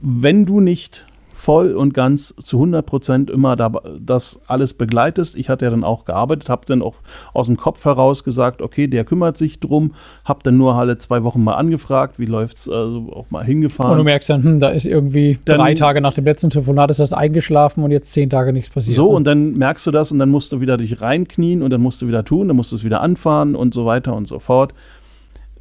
wenn 0.01 0.45
du 0.45 0.59
nicht 0.61 1.05
voll 1.45 1.73
und 1.75 1.93
ganz 1.93 2.33
zu 2.41 2.57
100 2.57 2.83
Prozent 2.83 3.29
immer 3.29 3.55
da, 3.55 3.71
das 3.99 4.39
alles 4.47 4.73
begleitest. 4.73 5.35
Ich 5.35 5.47
hatte 5.47 5.65
ja 5.65 5.69
dann 5.69 5.83
auch 5.83 6.03
gearbeitet, 6.03 6.49
habe 6.49 6.65
dann 6.65 6.81
auch 6.81 6.95
aus 7.33 7.45
dem 7.45 7.55
Kopf 7.55 7.85
heraus 7.85 8.23
gesagt, 8.23 8.63
okay, 8.63 8.87
der 8.87 9.05
kümmert 9.05 9.37
sich 9.37 9.59
drum, 9.59 9.93
habe 10.23 10.39
dann 10.41 10.57
nur 10.57 10.73
alle 10.73 10.97
zwei 10.97 11.23
Wochen 11.23 11.43
mal 11.43 11.53
angefragt, 11.53 12.17
wie 12.17 12.25
läuft's, 12.25 12.67
also 12.67 13.13
auch 13.13 13.29
mal 13.29 13.43
hingefahren. 13.43 13.91
Und 13.91 13.99
du 13.99 14.03
merkst 14.03 14.27
dann, 14.31 14.43
hm, 14.43 14.59
da 14.59 14.69
ist 14.69 14.87
irgendwie 14.87 15.37
Dann- 15.45 15.57
drei 15.57 15.75
Tage 15.75 16.01
nach 16.01 16.15
dem 16.15 16.25
letzten 16.25 16.49
Telefonat 16.49 16.89
ist 16.89 16.99
das 16.99 17.13
eingeschlafen 17.13 17.83
und 17.83 17.91
jetzt 17.91 18.11
zehn 18.11 18.31
Tage 18.31 18.51
nichts 18.51 18.71
passiert. 18.71 18.95
So, 18.95 19.09
ne? 19.09 19.15
und 19.15 19.25
dann 19.25 19.53
merkst 19.53 19.85
du 19.85 19.91
das 19.91 20.11
und 20.11 20.17
dann 20.17 20.29
musst 20.29 20.51
du 20.51 20.61
wieder 20.61 20.77
dich 20.77 20.99
reinknien 20.99 21.61
und 21.61 21.69
dann 21.69 21.81
musst 21.81 22.01
du 22.01 22.07
wieder 22.07 22.25
tun, 22.25 22.47
dann 22.47 22.57
musst 22.57 22.71
du 22.71 22.75
es 22.75 22.83
wieder 22.83 23.01
anfahren 23.01 23.55
und 23.55 23.71
so 23.75 23.85
weiter 23.85 24.15
und 24.15 24.27
so 24.27 24.39
fort. 24.39 24.73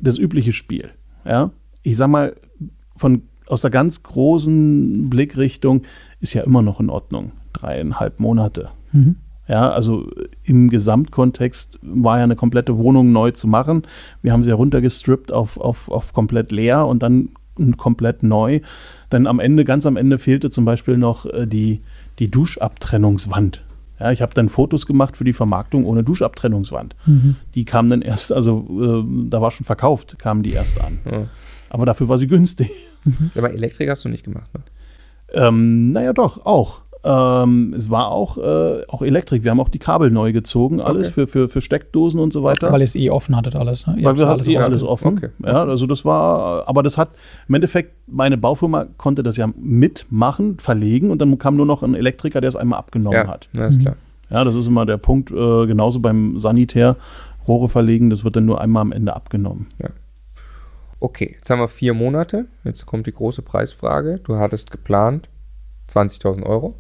Das 0.01 0.16
übliche 0.16 0.55
Spiel. 0.55 0.88
Ja? 1.27 1.51
Ich 1.83 1.99
sag 1.99 2.09
mal, 2.09 2.35
von, 2.97 3.23
aus 3.47 3.63
der 3.63 3.71
ganz 3.71 4.03
großen 4.03 5.11
Blickrichtung 5.11 5.83
ist 6.21 6.35
ja 6.35 6.43
immer 6.43 6.63
noch 6.63 6.81
in 6.81 6.91
Ordnung. 6.91 7.33
Dreieinhalb 7.53 8.21
Monate. 8.21 8.71
Mhm. 8.93 9.17
Ja, 9.47 9.71
also 9.71 10.11
im 10.43 10.71
Gesamtkontext 10.71 11.79
war 11.83 12.19
ja 12.19 12.25
eine 12.25 12.37
komplette 12.37 12.79
Wohnung 12.79 13.13
neu 13.13 13.31
zu 13.33 13.47
machen. 13.47 13.83
Wir 14.23 14.33
haben 14.33 14.43
sie 14.43 14.49
ja 14.49 14.57
runtergestrippt 14.57 15.33
auf, 15.33 15.59
auf, 15.59 15.91
auf 15.91 16.15
komplett 16.15 16.51
leer 16.51 16.87
und 16.87 17.03
dann 17.03 17.31
komplett 17.77 18.23
neu. 18.23 18.61
Dann 19.11 19.27
am 19.27 19.41
Ende, 19.41 19.65
ganz 19.65 19.85
am 19.87 19.97
Ende 19.97 20.19
fehlte 20.19 20.51
zum 20.51 20.65
Beispiel 20.65 20.97
noch 20.97 21.27
äh, 21.27 21.47
die, 21.47 21.83
die 22.19 22.31
Duschabtrennungswand. 22.31 23.63
Ja, 24.01 24.11
ich 24.11 24.23
habe 24.23 24.35
dann 24.35 24.49
Fotos 24.49 24.87
gemacht 24.87 25.17
für 25.17 25.25
die 25.25 25.33
Vermarktung 25.33 25.85
ohne 25.85 26.03
Duschabtrennungswand. 26.03 26.97
Mhm. 27.07 27.37
Die 27.55 27.65
kamen 27.65 27.91
dann 27.91 28.03
erst, 28.03 28.33
also 28.33 28.67
äh, 28.81 29.29
da 29.29 29.41
war 29.41 29.51
schon 29.51 29.65
verkauft, 29.67 30.19
kamen 30.19 30.43
die 30.43 30.53
erst 30.53 30.81
an. 30.81 30.99
Ja. 31.05 31.27
Aber 31.75 31.87
dafür 31.87 32.09
war 32.09 32.19
sie 32.19 32.29
günstig. 32.29 32.71
Aber 33.35 33.53
Elektrik 33.53 33.91
hast 33.91 34.05
du 34.05 34.09
nicht 34.09 34.23
gemacht, 34.25 34.49
ne? 34.55 34.61
Ähm, 35.33 35.91
naja, 35.91 36.13
doch, 36.13 36.47
auch. 36.47 36.83
Ähm, 37.03 37.75
es 37.77 37.91
war 37.91 38.13
auch, 38.13 38.39
äh, 38.39 38.85
auch 38.89 39.03
Elektrik. 39.03 39.43
Wir 39.43 39.51
haben 39.51 39.59
auch 39.59 39.69
die 39.69 39.81
Kabel 39.81 40.11
neu 40.13 40.33
gezogen, 40.33 40.81
alles 40.81 41.09
Okay. 41.09 41.15
für, 41.15 41.27
für, 41.27 41.49
für 41.49 41.61
Steckdosen 41.61 42.21
und 42.21 42.33
so 42.33 42.45
weiter. 42.45 42.71
Weil 42.73 42.81
ihr 42.81 42.85
es 42.85 42.95
eh 42.95 43.11
offen 43.11 43.35
hattet 43.37 43.57
alles. 43.57 43.87
Ne? 43.89 43.97
Ihr 43.99 44.05
Weil 44.05 44.17
wir 44.17 44.29
hatten 44.29 44.49
eh 44.49 44.57
alles 44.57 44.85
offen. 44.85 45.19
Okay. 45.19 45.29
Ja, 45.45 45.65
also 45.65 45.87
das 45.89 46.05
war, 46.05 46.69
aber 46.69 46.83
das 46.85 46.97
hat 46.97 47.11
im 47.49 47.57
Endeffekt, 47.57 47.93
meine 48.07 48.39
Baufirma 48.39 48.87
konnte 48.97 49.23
das 49.25 49.37
ja 49.37 49.49
mitmachen, 49.57 50.59
verlegen 50.59 51.11
und 51.11 51.21
dann 51.21 51.37
kam 51.39 51.57
nur 51.57 51.67
noch 51.67 51.83
ein 51.83 51.95
Elektriker, 51.95 52.41
der 52.41 52.49
es 52.49 52.57
einmal 52.57 52.79
abgenommen 52.79 53.19
Ja, 53.19 53.27
hat. 53.27 53.49
na, 53.53 53.67
ist 53.67 53.79
Mhm. 53.79 53.83
klar. 53.83 53.97
Ja, 54.33 54.45
das 54.45 54.55
ist 54.55 54.67
immer 54.69 54.87
der 54.87 54.97
Punkt, 54.99 55.31
äh, 55.33 55.67
genauso 55.67 55.99
beim 56.01 56.39
Sanitär, 56.41 56.97
Rohre 57.49 57.69
verlegen, 57.69 58.09
das 58.09 58.25
wird 58.25 58.37
dann 58.37 58.47
nur 58.47 58.61
einmal 58.61 58.81
am 58.83 58.93
Ende 58.93 59.15
abgenommen. 59.15 59.67
Okay, 61.01 61.35
jetzt 61.37 61.51
haben 61.51 61.61
wir 61.61 61.69
vier 61.69 61.95
Monate. 61.95 62.47
Jetzt 62.65 62.87
kommt 62.87 63.07
die 63.07 63.13
große 63.13 63.43
Preisfrage. 63.43 64.21
Du 64.25 64.37
hattest 64.37 64.71
geplant 64.71 65.29
20.000 65.91 66.45
Euro. 66.45 66.75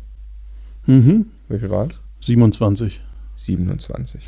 Mhm. 0.86 1.26
Wie 1.48 1.58
viel 1.58 1.70
waren 1.70 1.90
es? 1.90 2.00
27. 2.20 3.02
27. 3.36 4.22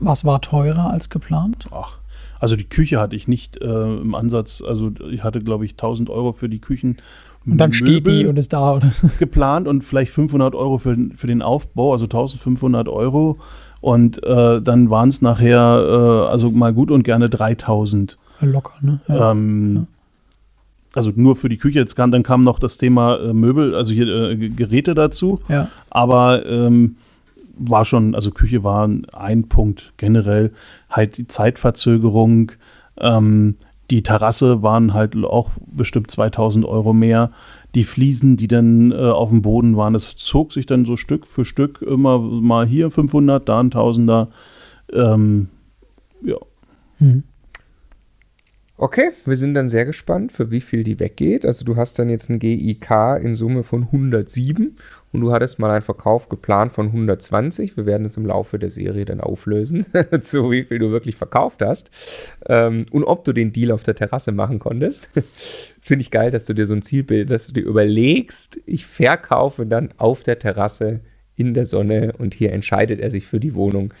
Was 0.00 0.24
war 0.24 0.40
teurer 0.40 0.90
als 0.90 1.10
geplant? 1.10 1.68
Ach, 1.70 1.98
also 2.38 2.56
die 2.56 2.68
Küche 2.68 3.00
hatte 3.00 3.16
ich 3.16 3.28
nicht 3.28 3.60
äh, 3.62 3.66
im 3.66 4.14
Ansatz, 4.14 4.62
also 4.66 4.90
ich 5.10 5.22
hatte 5.22 5.40
glaube 5.40 5.64
ich 5.64 5.72
1000 5.72 6.10
Euro 6.10 6.32
für 6.32 6.48
die 6.48 6.60
Küchen. 6.60 6.98
Und 7.46 7.58
dann 7.58 7.72
steht 7.72 8.08
die 8.08 8.26
und 8.26 8.36
ist 8.38 8.52
da. 8.52 8.74
Oder 8.74 8.90
so. 8.90 9.08
geplant 9.18 9.68
und 9.68 9.84
vielleicht 9.84 10.12
500 10.12 10.54
Euro 10.54 10.78
für, 10.78 10.96
für 11.16 11.26
den 11.26 11.42
Aufbau, 11.42 11.92
also 11.92 12.04
1500 12.04 12.88
Euro. 12.88 13.38
Und 13.80 14.22
äh, 14.24 14.60
dann 14.60 14.90
waren 14.90 15.10
es 15.10 15.22
nachher, 15.22 15.84
äh, 15.86 16.30
also 16.30 16.50
mal 16.50 16.72
gut 16.72 16.90
und 16.90 17.04
gerne 17.04 17.28
3000. 17.30 18.18
Locker, 18.40 18.74
ne? 18.80 19.00
Ja. 19.08 19.30
Ähm, 19.32 19.86
Also 20.94 21.12
nur 21.14 21.36
für 21.36 21.48
die 21.48 21.58
Küche. 21.58 21.78
Jetzt 21.78 21.94
kam, 21.94 22.10
dann 22.10 22.22
kam 22.22 22.42
noch 22.42 22.58
das 22.58 22.78
Thema 22.78 23.18
äh, 23.18 23.32
Möbel, 23.32 23.74
also 23.74 23.92
hier 23.92 24.06
äh, 24.08 24.48
Geräte 24.48 24.94
dazu. 24.94 25.40
ja. 25.48 25.68
Aber 25.90 26.46
ähm, 26.46 26.96
war 27.58 27.84
schon, 27.84 28.14
also 28.14 28.30
Küche 28.30 28.64
war 28.64 28.88
ein 29.12 29.48
Punkt 29.48 29.92
generell. 29.96 30.52
Halt 30.90 31.16
die 31.16 31.26
Zeitverzögerung. 31.26 32.52
Ähm, 32.98 33.56
die 33.90 34.02
Terrasse 34.02 34.62
waren 34.62 34.94
halt 34.94 35.16
auch 35.24 35.50
bestimmt 35.66 36.10
2000 36.10 36.64
Euro 36.64 36.92
mehr. 36.92 37.30
Die 37.74 37.84
Fliesen, 37.84 38.36
die 38.36 38.48
dann 38.48 38.90
äh, 38.90 38.96
auf 38.96 39.28
dem 39.30 39.42
Boden 39.42 39.76
waren, 39.76 39.92
das 39.92 40.16
zog 40.16 40.52
sich 40.52 40.66
dann 40.66 40.84
so 40.84 40.96
Stück 40.96 41.26
für 41.26 41.44
Stück 41.44 41.82
immer 41.82 42.18
mal 42.18 42.66
hier 42.66 42.90
500, 42.90 43.48
da 43.48 43.60
ein 43.60 43.70
Tausender. 43.70 44.28
Ähm, 44.92 45.48
ja. 46.22 46.36
Hm. 46.98 47.22
Okay, 48.78 49.10
wir 49.24 49.36
sind 49.38 49.54
dann 49.54 49.68
sehr 49.68 49.86
gespannt, 49.86 50.32
für 50.32 50.50
wie 50.50 50.60
viel 50.60 50.84
die 50.84 51.00
weggeht. 51.00 51.46
Also 51.46 51.64
du 51.64 51.76
hast 51.76 51.98
dann 51.98 52.10
jetzt 52.10 52.28
ein 52.28 52.38
GIK 52.38 52.90
in 53.22 53.34
Summe 53.34 53.62
von 53.62 53.84
107 53.84 54.76
und 55.12 55.20
du 55.22 55.32
hattest 55.32 55.58
mal 55.58 55.70
einen 55.70 55.80
Verkauf 55.80 56.28
geplant 56.28 56.74
von 56.74 56.88
120. 56.88 57.78
Wir 57.78 57.86
werden 57.86 58.04
es 58.04 58.18
im 58.18 58.26
Laufe 58.26 58.58
der 58.58 58.68
Serie 58.68 59.06
dann 59.06 59.22
auflösen, 59.22 59.86
zu 60.20 60.50
wie 60.50 60.64
viel 60.64 60.78
du 60.78 60.90
wirklich 60.90 61.16
verkauft 61.16 61.62
hast 61.62 61.90
ähm, 62.50 62.84
und 62.90 63.04
ob 63.04 63.24
du 63.24 63.32
den 63.32 63.50
Deal 63.50 63.72
auf 63.72 63.82
der 63.82 63.94
Terrasse 63.94 64.30
machen 64.30 64.58
konntest. 64.58 65.08
Finde 65.80 66.02
ich 66.02 66.10
geil, 66.10 66.30
dass 66.30 66.44
du 66.44 66.52
dir 66.52 66.66
so 66.66 66.74
ein 66.74 66.82
Zielbild, 66.82 67.30
dass 67.30 67.46
du 67.46 67.54
dir 67.54 67.64
überlegst, 67.64 68.60
ich 68.66 68.84
verkaufe 68.84 69.64
dann 69.64 69.94
auf 69.96 70.22
der 70.22 70.38
Terrasse 70.38 71.00
in 71.34 71.54
der 71.54 71.64
Sonne 71.64 72.12
und 72.18 72.34
hier 72.34 72.52
entscheidet 72.52 73.00
er 73.00 73.10
sich 73.10 73.26
für 73.26 73.40
die 73.40 73.54
Wohnung. 73.54 73.94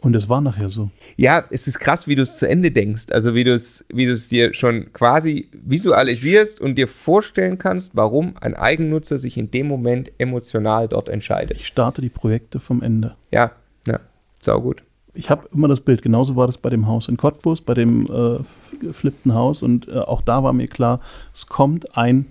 Und 0.00 0.14
es 0.14 0.28
war 0.28 0.40
nachher 0.40 0.68
so. 0.68 0.90
Ja, 1.16 1.44
es 1.50 1.66
ist 1.66 1.80
krass, 1.80 2.06
wie 2.06 2.14
du 2.14 2.22
es 2.22 2.36
zu 2.36 2.48
Ende 2.48 2.70
denkst. 2.70 3.06
Also 3.10 3.34
wie 3.34 3.44
du 3.44 3.54
es, 3.54 3.84
wie 3.92 4.06
du 4.06 4.12
es 4.12 4.28
dir 4.28 4.54
schon 4.54 4.92
quasi 4.92 5.48
visualisierst 5.52 6.60
und 6.60 6.76
dir 6.76 6.88
vorstellen 6.88 7.58
kannst, 7.58 7.96
warum 7.96 8.34
ein 8.40 8.54
Eigennutzer 8.54 9.18
sich 9.18 9.36
in 9.36 9.50
dem 9.50 9.66
Moment 9.66 10.12
emotional 10.18 10.88
dort 10.88 11.08
entscheidet. 11.08 11.58
Ich 11.58 11.66
starte 11.66 12.00
die 12.00 12.08
Projekte 12.08 12.60
vom 12.60 12.82
Ende. 12.82 13.16
Ja, 13.32 13.52
ja, 13.86 14.00
saugut. 14.40 14.82
Ich 15.14 15.30
habe 15.30 15.48
immer 15.52 15.66
das 15.66 15.80
Bild, 15.80 16.02
genauso 16.02 16.36
war 16.36 16.46
das 16.46 16.58
bei 16.58 16.68
dem 16.68 16.86
Haus 16.86 17.08
in 17.08 17.16
Cottbus, 17.16 17.62
bei 17.62 17.74
dem 17.74 18.06
äh, 18.06 18.38
geflippten 18.78 19.34
Haus. 19.34 19.62
Und 19.62 19.88
äh, 19.88 19.98
auch 19.98 20.20
da 20.20 20.42
war 20.42 20.52
mir 20.52 20.68
klar, 20.68 21.00
es 21.32 21.46
kommt 21.46 21.96
ein 21.96 22.26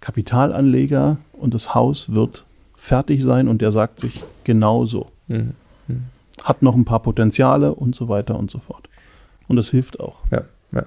Kapitalanleger 0.00 1.18
und 1.32 1.52
das 1.52 1.74
Haus 1.74 2.14
wird 2.14 2.44
fertig 2.74 3.22
sein 3.22 3.48
und 3.48 3.60
der 3.60 3.72
sagt 3.72 4.00
sich 4.00 4.22
genauso. 4.44 5.10
Mhm. 5.26 5.52
Mhm 5.88 6.04
hat 6.44 6.62
noch 6.62 6.74
ein 6.74 6.84
paar 6.84 7.02
Potenziale 7.02 7.74
und 7.74 7.94
so 7.94 8.08
weiter 8.08 8.38
und 8.38 8.50
so 8.50 8.58
fort. 8.58 8.88
Und 9.48 9.56
das 9.56 9.70
hilft 9.70 10.00
auch. 10.00 10.18
Ja, 10.30 10.44
ja. 10.72 10.84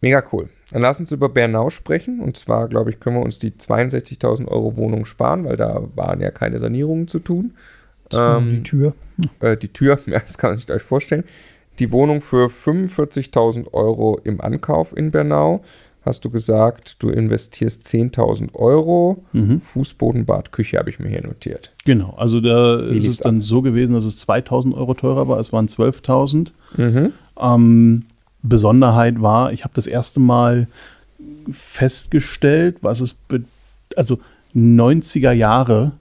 Mega 0.00 0.22
cool. 0.32 0.48
Dann 0.70 0.82
lass 0.82 0.98
uns 0.98 1.12
über 1.12 1.28
Bernau 1.28 1.70
sprechen. 1.70 2.20
Und 2.20 2.36
zwar, 2.36 2.68
glaube 2.68 2.90
ich, 2.90 3.00
können 3.00 3.16
wir 3.16 3.24
uns 3.24 3.38
die 3.38 3.52
62.000 3.52 4.48
Euro 4.48 4.76
Wohnung 4.76 5.04
sparen, 5.04 5.44
weil 5.44 5.56
da 5.56 5.82
waren 5.94 6.20
ja 6.20 6.30
keine 6.30 6.58
Sanierungen 6.58 7.08
zu 7.08 7.20
tun. 7.20 7.54
Ähm, 8.10 8.50
die 8.50 8.62
Tür. 8.62 8.94
Äh, 9.40 9.56
die 9.56 9.68
Tür, 9.68 9.98
ja, 10.06 10.18
das 10.18 10.38
kann 10.38 10.50
man 10.50 10.56
sich 10.56 10.66
gleich 10.66 10.82
vorstellen. 10.82 11.24
Die 11.78 11.92
Wohnung 11.92 12.20
für 12.20 12.46
45.000 12.48 13.72
Euro 13.72 14.18
im 14.24 14.40
Ankauf 14.40 14.96
in 14.96 15.10
Bernau 15.10 15.62
hast 16.06 16.24
du 16.24 16.30
gesagt, 16.30 16.96
du 17.02 17.10
investierst 17.10 17.84
10.000 17.84 18.54
Euro. 18.54 19.24
Mhm. 19.32 19.60
Fußbodenbad, 19.60 20.52
Küche 20.52 20.78
habe 20.78 20.88
ich 20.88 20.98
mir 20.98 21.08
hier 21.08 21.22
notiert. 21.26 21.72
Genau, 21.84 22.14
also 22.16 22.40
da 22.40 22.90
Wie 22.90 22.96
ist 22.96 23.06
es 23.06 23.18
dann 23.18 23.38
ab? 23.38 23.42
so 23.42 23.62
gewesen, 23.62 23.94
dass 23.94 24.04
es 24.04 24.26
2.000 24.26 24.74
Euro 24.74 24.94
teurer 24.94 25.28
war. 25.28 25.38
Es 25.38 25.52
waren 25.52 25.68
12.000. 25.68 26.52
Mhm. 26.76 27.12
Ähm, 27.38 28.04
Besonderheit 28.42 29.20
war, 29.20 29.52
ich 29.52 29.64
habe 29.64 29.74
das 29.74 29.86
erste 29.86 30.20
Mal 30.20 30.68
festgestellt, 31.50 32.78
was 32.82 33.00
es, 33.00 33.18
also 33.96 34.18
90er 34.54 35.32
Jahre 35.32 35.92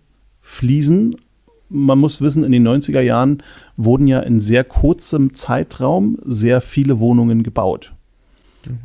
Fliesen. 0.42 1.16
Man 1.70 1.98
muss 1.98 2.22
wissen, 2.22 2.44
in 2.44 2.52
den 2.52 2.68
90er 2.68 3.02
Jahren 3.02 3.42
wurden 3.76 4.08
ja 4.08 4.20
in 4.20 4.40
sehr 4.40 4.64
kurzem 4.64 5.34
Zeitraum 5.34 6.20
sehr 6.24 6.62
viele 6.62 7.00
Wohnungen 7.00 7.42
gebaut. 7.42 7.95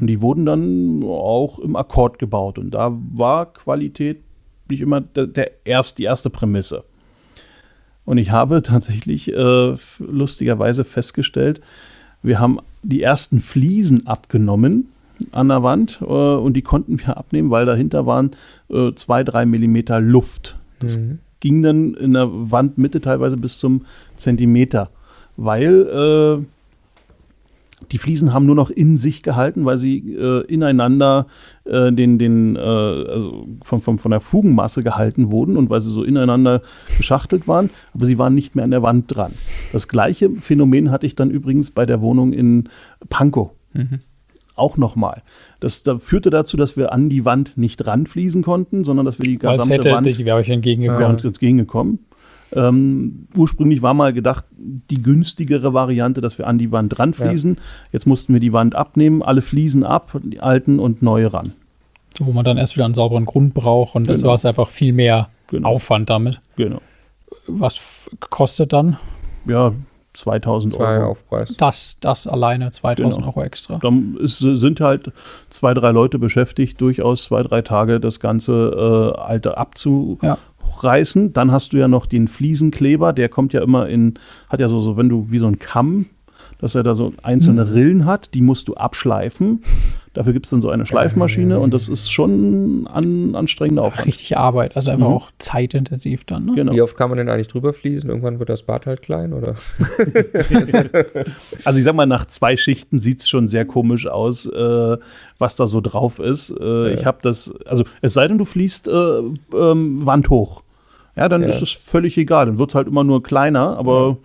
Und 0.01 0.07
die 0.07 0.21
wurden 0.21 0.47
dann 0.47 1.03
auch 1.05 1.59
im 1.59 1.77
Akkord 1.77 2.19
gebaut. 2.19 2.59
Und 2.59 2.73
da 2.73 2.97
war 3.13 3.53
Qualität 3.53 4.23
nicht 4.69 4.81
immer 4.81 5.01
der, 5.01 5.27
der 5.27 5.51
erst, 5.65 5.99
die 5.99 6.05
erste 6.05 6.31
Prämisse. 6.31 6.85
Und 8.05 8.19
ich 8.19 8.31
habe 8.31 8.63
tatsächlich 8.63 9.33
äh, 9.33 9.77
lustigerweise 9.99 10.85
festgestellt, 10.85 11.61
wir 12.23 12.39
haben 12.39 12.59
die 12.83 13.03
ersten 13.03 13.41
Fliesen 13.41 14.07
abgenommen 14.07 14.89
an 15.33 15.49
der 15.49 15.63
Wand 15.63 15.99
äh, 16.01 16.05
und 16.05 16.55
die 16.55 16.63
konnten 16.63 16.99
wir 17.01 17.17
abnehmen, 17.17 17.51
weil 17.51 17.67
dahinter 17.67 18.07
waren 18.07 18.33
äh, 18.69 18.93
zwei, 18.95 19.25
drei 19.25 19.47
Millimeter 19.47 20.01
Luft. 20.01 20.57
Das 20.81 20.99
mhm. 20.99 21.19
ging 21.41 21.63
dann 21.63 21.95
in 21.95 22.15
der 22.15 22.29
Wandmitte 22.31 23.01
teilweise 23.01 23.37
bis 23.37 23.59
zum 23.59 23.83
Zentimeter, 24.17 24.91
weil 25.37 26.41
äh, 26.43 26.45
die 27.93 27.99
Fliesen 27.99 28.33
haben 28.33 28.47
nur 28.47 28.55
noch 28.55 28.71
in 28.71 28.99
sich 28.99 29.23
gehalten, 29.23 29.65
weil 29.65 29.77
sie 29.77 30.15
äh, 30.15 30.45
ineinander 30.47 31.27
äh, 31.65 31.93
den, 31.93 32.19
den, 32.19 32.57
äh, 32.57 32.59
also 32.59 33.49
von, 33.63 33.81
von, 33.81 33.99
von 33.99 34.11
der 34.11 34.21
Fugenmasse 34.21 34.83
gehalten 34.83 35.31
wurden 35.31 35.57
und 35.57 35.71
weil 35.71 35.81
sie 35.81 35.91
so 35.91 36.05
ineinander 36.05 36.63
geschachtelt 36.97 37.49
waren, 37.49 37.71
aber 37.95 38.05
sie 38.05 38.19
waren 38.19 38.35
nicht 38.35 38.55
mehr 38.55 38.65
an 38.65 38.71
der 38.71 38.83
Wand 38.83 39.15
dran. 39.15 39.33
Das 39.73 39.89
gleiche 39.89 40.31
Phänomen 40.31 40.91
hatte 40.91 41.07
ich 41.07 41.15
dann 41.15 41.31
übrigens 41.31 41.71
bei 41.71 41.87
der 41.87 42.01
Wohnung 42.01 42.33
in 42.33 42.69
Pankow. 43.09 43.51
Mhm. 43.73 44.01
Auch 44.57 44.77
nochmal. 44.77 45.23
Das 45.59 45.83
da 45.83 45.99
führte 45.99 46.29
dazu, 46.29 46.57
dass 46.57 46.77
wir 46.77 46.93
an 46.93 47.09
die 47.09 47.25
Wand 47.25 47.57
nicht 47.57 47.87
ranfließen 47.87 48.43
konnten, 48.43 48.85
sondern 48.85 49.07
dass 49.07 49.19
wir 49.19 49.25
die 49.25 49.39
gesamte 49.39 49.75
hätte, 49.75 49.93
Wand. 49.93 50.07
Ich 50.07 50.25
wäre 50.25 50.37
euch 50.37 50.51
entgegengekommen. 50.51 51.19
Ja, 51.19 51.25
entgegengekommen. 51.25 52.01
Ähm, 52.53 53.29
ursprünglich 53.37 53.83
war 53.83 53.95
mal 53.95 54.13
gedacht, 54.13 54.45
die 54.59 55.03
günstigere 55.03 55.73
Variante, 55.73 56.21
dass 56.21 56.39
wir 56.39 56.47
an 56.47 56.59
die 56.59 56.73
Wand 56.73 56.99
ranfließen. 56.99 57.55
Ja. 57.55 57.61
Jetzt 57.93 58.07
mussten 58.07 58.33
wir 58.33 58.41
die 58.41 58.53
Wand 58.53 58.75
abnehmen, 58.75 59.23
alle 59.23 59.43
Fliesen 59.43 59.85
ab, 59.85 60.19
die 60.23 60.41
alten 60.41 60.79
und 60.79 61.03
neue 61.03 61.33
ran. 61.33 61.53
So, 62.19 62.27
wo 62.27 62.33
man 62.33 62.45
dann 62.45 62.59
erst 62.59 62.77
wieder 62.77 62.85
einen 62.85 62.95
sauberen 62.95 63.25
Grund 63.25 63.55
braucht 63.55 63.95
und 63.95 64.05
genau. 64.05 64.13
das 64.13 64.25
war 64.25 64.35
es 64.35 64.45
einfach 64.45 64.69
viel 64.69 64.93
mehr 64.93 65.29
genau. 65.47 65.69
Aufwand 65.69 66.11
damit. 66.11 66.41
Genau. 66.57 66.81
Was 67.47 67.81
kostet 68.19 68.73
dann? 68.73 68.99
Ja, 69.47 69.73
2000 70.15 70.75
zwei 70.75 70.99
Euro. 70.99 71.13
Aufpreis. 71.13 71.55
Das, 71.57 71.97
das 72.01 72.27
alleine 72.27 72.73
2000 72.73 73.15
genau. 73.15 73.27
Euro 73.29 73.43
extra. 73.43 73.79
Dann 73.79 74.17
ist, 74.17 74.39
sind 74.39 74.81
halt 74.81 75.13
zwei, 75.51 75.73
drei 75.73 75.93
Leute 75.93 76.19
beschäftigt, 76.19 76.81
durchaus 76.81 77.25
zwei, 77.25 77.43
drei 77.45 77.63
Tage 77.63 78.01
das 78.01 78.19
ganze 78.19 79.15
äh, 79.17 79.21
Alte 79.21 79.57
abzu, 79.57 80.19
ja 80.21 80.37
hochreißen. 80.81 81.33
Dann 81.33 81.53
hast 81.53 81.73
du 81.73 81.79
ja 81.79 81.89
noch 81.89 82.07
den 82.07 82.29
Fliesenkleber, 82.29 83.13
der 83.13 83.29
kommt 83.29 83.53
ja 83.53 83.63
immer 83.63 83.89
in, 83.89 84.15
hat 84.49 84.61
ja 84.61 84.69
so, 84.69 84.81
so 84.81 84.97
wenn 84.97 85.09
du 85.09 85.27
wie 85.31 85.39
so 85.39 85.47
ein 85.47 85.59
Kamm, 85.59 86.07
dass 86.59 86.75
er 86.75 86.83
da 86.83 86.95
so 86.95 87.13
einzelne 87.23 87.65
mhm. 87.65 87.73
Rillen 87.73 88.05
hat, 88.05 88.35
die 88.35 88.43
musst 88.43 88.69
du 88.69 88.75
abschleifen. 88.75 89.63
Dafür 90.13 90.33
gibt 90.33 90.47
es 90.47 90.51
dann 90.51 90.61
so 90.61 90.69
eine 90.71 90.87
Schleifmaschine 90.87 91.61
und 91.61 91.73
das 91.73 91.89
ist 91.89 92.11
schon 92.11 92.87
an, 92.89 93.37
anstrengender 93.37 93.85
Aufwand. 93.85 94.09
Richtig 94.09 94.37
Arbeit, 94.37 94.77
also 94.77 94.91
einfach 94.91 95.09
mhm. 95.09 95.15
auch 95.15 95.31
zeitintensiv 95.39 96.25
dann. 96.25 96.47
Ne? 96.47 96.55
Genau. 96.57 96.73
Wie 96.73 96.83
oft 96.83 96.97
kann 96.97 97.11
man 97.11 97.17
denn 97.17 97.29
eigentlich 97.29 97.47
drüber 97.47 97.73
fließen? 97.73 98.11
Irgendwann 98.11 98.41
wird 98.41 98.49
das 98.49 98.65
Bad 98.65 98.87
halt 98.87 99.03
klein, 99.03 99.33
oder? 99.33 99.55
also 101.65 101.79
ich 101.79 101.85
sag 101.85 101.95
mal, 101.95 102.07
nach 102.07 102.27
zwei 102.27 102.57
Schichten 102.57 102.99
sieht 102.99 103.21
es 103.21 103.29
schon 103.29 103.47
sehr 103.47 103.65
komisch 103.65 104.09
aus, 104.09 104.47
äh, 104.47 104.97
was 105.39 105.57
da 105.57 105.67
so 105.69 105.81
drauf 105.81 106.19
ist. 106.19 106.51
Äh, 106.51 106.89
ja. 106.89 106.89
Ich 106.89 107.07
habe 107.07 107.19
das, 107.23 107.55
also 107.65 107.85
es 108.03 108.13
sei 108.13 108.27
denn, 108.27 108.37
du 108.37 108.45
fließt 108.45 108.89
äh, 108.89 109.21
ähm, 109.55 110.05
Wand 110.05 110.29
hoch 110.29 110.63
ja, 111.17 111.29
dann 111.29 111.43
ja. 111.43 111.49
ist 111.49 111.61
es 111.61 111.73
völlig 111.73 112.17
egal. 112.17 112.47
Dann 112.47 112.59
wird 112.59 112.71
es 112.71 112.75
halt 112.75 112.87
immer 112.87 113.05
nur 113.05 113.23
kleiner, 113.23 113.77
aber 113.77 114.19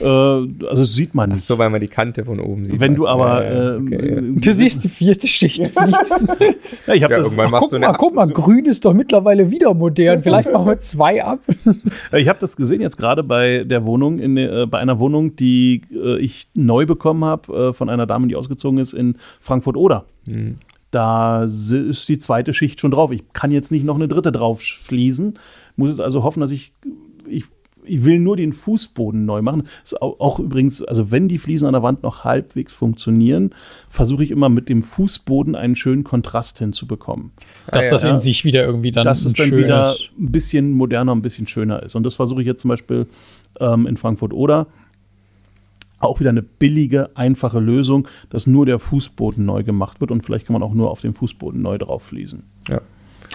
ja, 0.00 0.38
äh, 0.38 0.48
also 0.68 0.84
sieht 0.84 1.14
man 1.14 1.30
nicht. 1.30 1.40
Ach 1.42 1.44
so, 1.44 1.58
weil 1.58 1.70
man 1.70 1.80
die 1.80 1.88
Kante 1.88 2.24
von 2.24 2.40
oben 2.40 2.64
sieht. 2.64 2.80
Wenn 2.80 2.94
du 2.94 3.06
aber 3.06 3.44
äh, 3.44 3.76
okay, 3.76 4.22
Du 4.36 4.52
siehst 4.52 4.82
die 4.82 4.88
vierte 4.88 5.26
Schicht 5.28 5.66
fließen. 5.66 6.28
ja, 6.86 6.94
ich 6.94 7.02
habe 7.04 7.14
das. 7.14 7.26
Ach, 7.38 7.52
guck, 7.58 7.72
mal, 7.78 7.92
guck 7.94 8.14
mal, 8.14 8.28
grün 8.28 8.64
ist 8.66 8.84
doch 8.84 8.92
mittlerweile 8.92 9.50
wieder 9.50 9.72
modern. 9.72 10.22
Vielleicht 10.22 10.52
machen 10.52 10.66
wir 10.66 10.80
zwei 10.80 11.24
ab. 11.24 11.40
ich 12.12 12.28
habe 12.28 12.38
das 12.40 12.56
gesehen 12.56 12.80
jetzt 12.80 12.96
gerade 12.96 13.22
bei 13.22 13.64
der 13.64 13.84
Wohnung, 13.84 14.18
in, 14.18 14.36
äh, 14.36 14.66
bei 14.68 14.78
einer 14.78 14.98
Wohnung, 14.98 15.36
die 15.36 15.82
äh, 15.92 16.18
ich 16.18 16.48
neu 16.54 16.86
bekommen 16.86 17.24
habe 17.24 17.68
äh, 17.68 17.72
von 17.72 17.88
einer 17.88 18.06
Dame, 18.06 18.26
die 18.26 18.36
ausgezogen 18.36 18.78
ist 18.78 18.94
in 18.94 19.16
Frankfurt-Oder. 19.40 20.04
Hm. 20.26 20.56
Da 20.92 21.44
ist 21.44 22.08
die 22.08 22.18
zweite 22.18 22.52
Schicht 22.52 22.78
schon 22.78 22.90
drauf. 22.90 23.10
Ich 23.12 23.32
kann 23.32 23.50
jetzt 23.50 23.72
nicht 23.72 23.84
noch 23.84 23.94
eine 23.94 24.08
dritte 24.08 24.30
drauf 24.30 24.60
schließen. 24.60 25.38
Muss 25.74 25.88
jetzt 25.88 26.02
also 26.02 26.22
hoffen, 26.22 26.40
dass 26.40 26.50
ich, 26.50 26.74
ich, 27.26 27.46
ich 27.82 28.04
will 28.04 28.18
nur 28.18 28.36
den 28.36 28.52
Fußboden 28.52 29.24
neu 29.24 29.40
machen. 29.40 29.62
Ist 29.82 30.02
auch, 30.02 30.20
auch, 30.20 30.38
übrigens, 30.38 30.82
also 30.82 31.10
wenn 31.10 31.28
die 31.28 31.38
Fliesen 31.38 31.66
an 31.66 31.72
der 31.72 31.82
Wand 31.82 32.02
noch 32.02 32.24
halbwegs 32.24 32.74
funktionieren, 32.74 33.54
versuche 33.88 34.22
ich 34.22 34.30
immer 34.30 34.50
mit 34.50 34.68
dem 34.68 34.82
Fußboden 34.82 35.54
einen 35.54 35.76
schönen 35.76 36.04
Kontrast 36.04 36.58
hinzubekommen. 36.58 37.32
Dass 37.68 37.86
ah, 37.86 37.90
das 37.90 38.02
ja. 38.02 38.10
in 38.10 38.18
sich 38.18 38.44
wieder 38.44 38.62
irgendwie 38.62 38.90
dann 38.90 39.06
Dass 39.06 39.24
es 39.24 39.32
dann 39.32 39.50
wieder 39.50 39.92
ein 39.92 40.30
bisschen 40.30 40.72
moderner, 40.72 41.14
ein 41.14 41.22
bisschen 41.22 41.46
schöner 41.46 41.82
ist. 41.82 41.94
Und 41.94 42.02
das 42.02 42.16
versuche 42.16 42.42
ich 42.42 42.46
jetzt 42.46 42.60
zum 42.60 42.68
Beispiel 42.68 43.06
ähm, 43.60 43.86
in 43.86 43.96
Frankfurt 43.96 44.34
oder 44.34 44.66
auch 46.02 46.20
wieder 46.20 46.30
eine 46.30 46.42
billige, 46.42 47.10
einfache 47.14 47.60
Lösung, 47.60 48.08
dass 48.30 48.46
nur 48.46 48.66
der 48.66 48.78
Fußboden 48.78 49.44
neu 49.44 49.62
gemacht 49.62 50.00
wird 50.00 50.10
und 50.10 50.22
vielleicht 50.22 50.46
kann 50.46 50.54
man 50.54 50.62
auch 50.62 50.74
nur 50.74 50.90
auf 50.90 51.00
dem 51.00 51.14
Fußboden 51.14 51.60
neu 51.60 51.78
drauf 51.78 52.02
fließen. 52.04 52.42
Ja. 52.68 52.80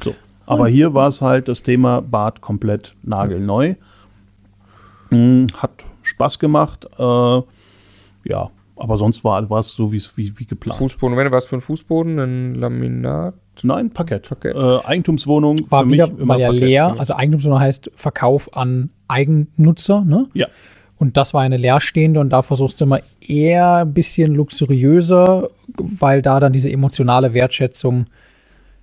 So. 0.04 0.14
Aber 0.46 0.68
hier 0.68 0.94
war 0.94 1.08
es 1.08 1.22
halt 1.22 1.48
das 1.48 1.64
Thema 1.64 2.02
Bad 2.02 2.42
komplett 2.42 2.96
nagelneu. 3.04 3.76
Hm, 5.10 5.48
hat 5.58 5.86
Spaß 6.04 6.40
gemacht. 6.40 6.86
Äh, 6.98 7.42
ja, 8.26 8.50
Aber 8.76 8.98
sonst 8.98 9.24
war, 9.24 9.50
war 9.50 9.60
es 9.60 9.74
so 9.74 9.92
wie, 9.92 10.02
wie, 10.16 10.38
wie 10.40 10.46
geplant. 10.46 10.80
Fußboden, 10.80 11.18
wenn 11.18 11.26
du 11.26 11.32
was 11.32 11.46
für 11.46 11.56
ein 11.58 11.62
Fußboden, 11.62 12.20
ein 12.20 12.56
Laminat. 12.56 13.34
Nein, 13.64 13.90
Parkett. 13.90 14.28
Parkett. 14.30 14.56
Äh, 14.56 14.86
Eigentumswohnung 14.86 15.70
War 15.72 15.84
für 15.84 15.92
wieder, 15.92 16.08
mich 16.08 16.20
immer 16.20 16.36
weil 16.36 16.42
ja 16.42 16.48
Parkett. 16.48 16.64
leer, 16.64 16.96
also 17.00 17.16
Eigentumswohnung 17.16 17.60
heißt 17.60 17.92
Verkauf 17.96 18.56
an 18.56 18.92
Eigennutzer, 19.08 20.04
ne? 20.06 20.28
Ja. 20.34 20.48
Und 21.00 21.16
das 21.16 21.34
war 21.34 21.42
eine 21.42 21.58
leerstehende 21.58 22.20
und 22.20 22.30
da 22.32 22.42
versuchst 22.42 22.82
du 22.82 22.86
immer 22.86 23.02
eher 23.22 23.76
ein 23.78 23.94
bisschen 23.94 24.34
luxuriöser, 24.34 25.50
weil 25.78 26.22
da 26.22 26.40
dann 26.40 26.54
diese 26.54 26.72
emotionale 26.72 27.34
Wertschätzung, 27.36 28.08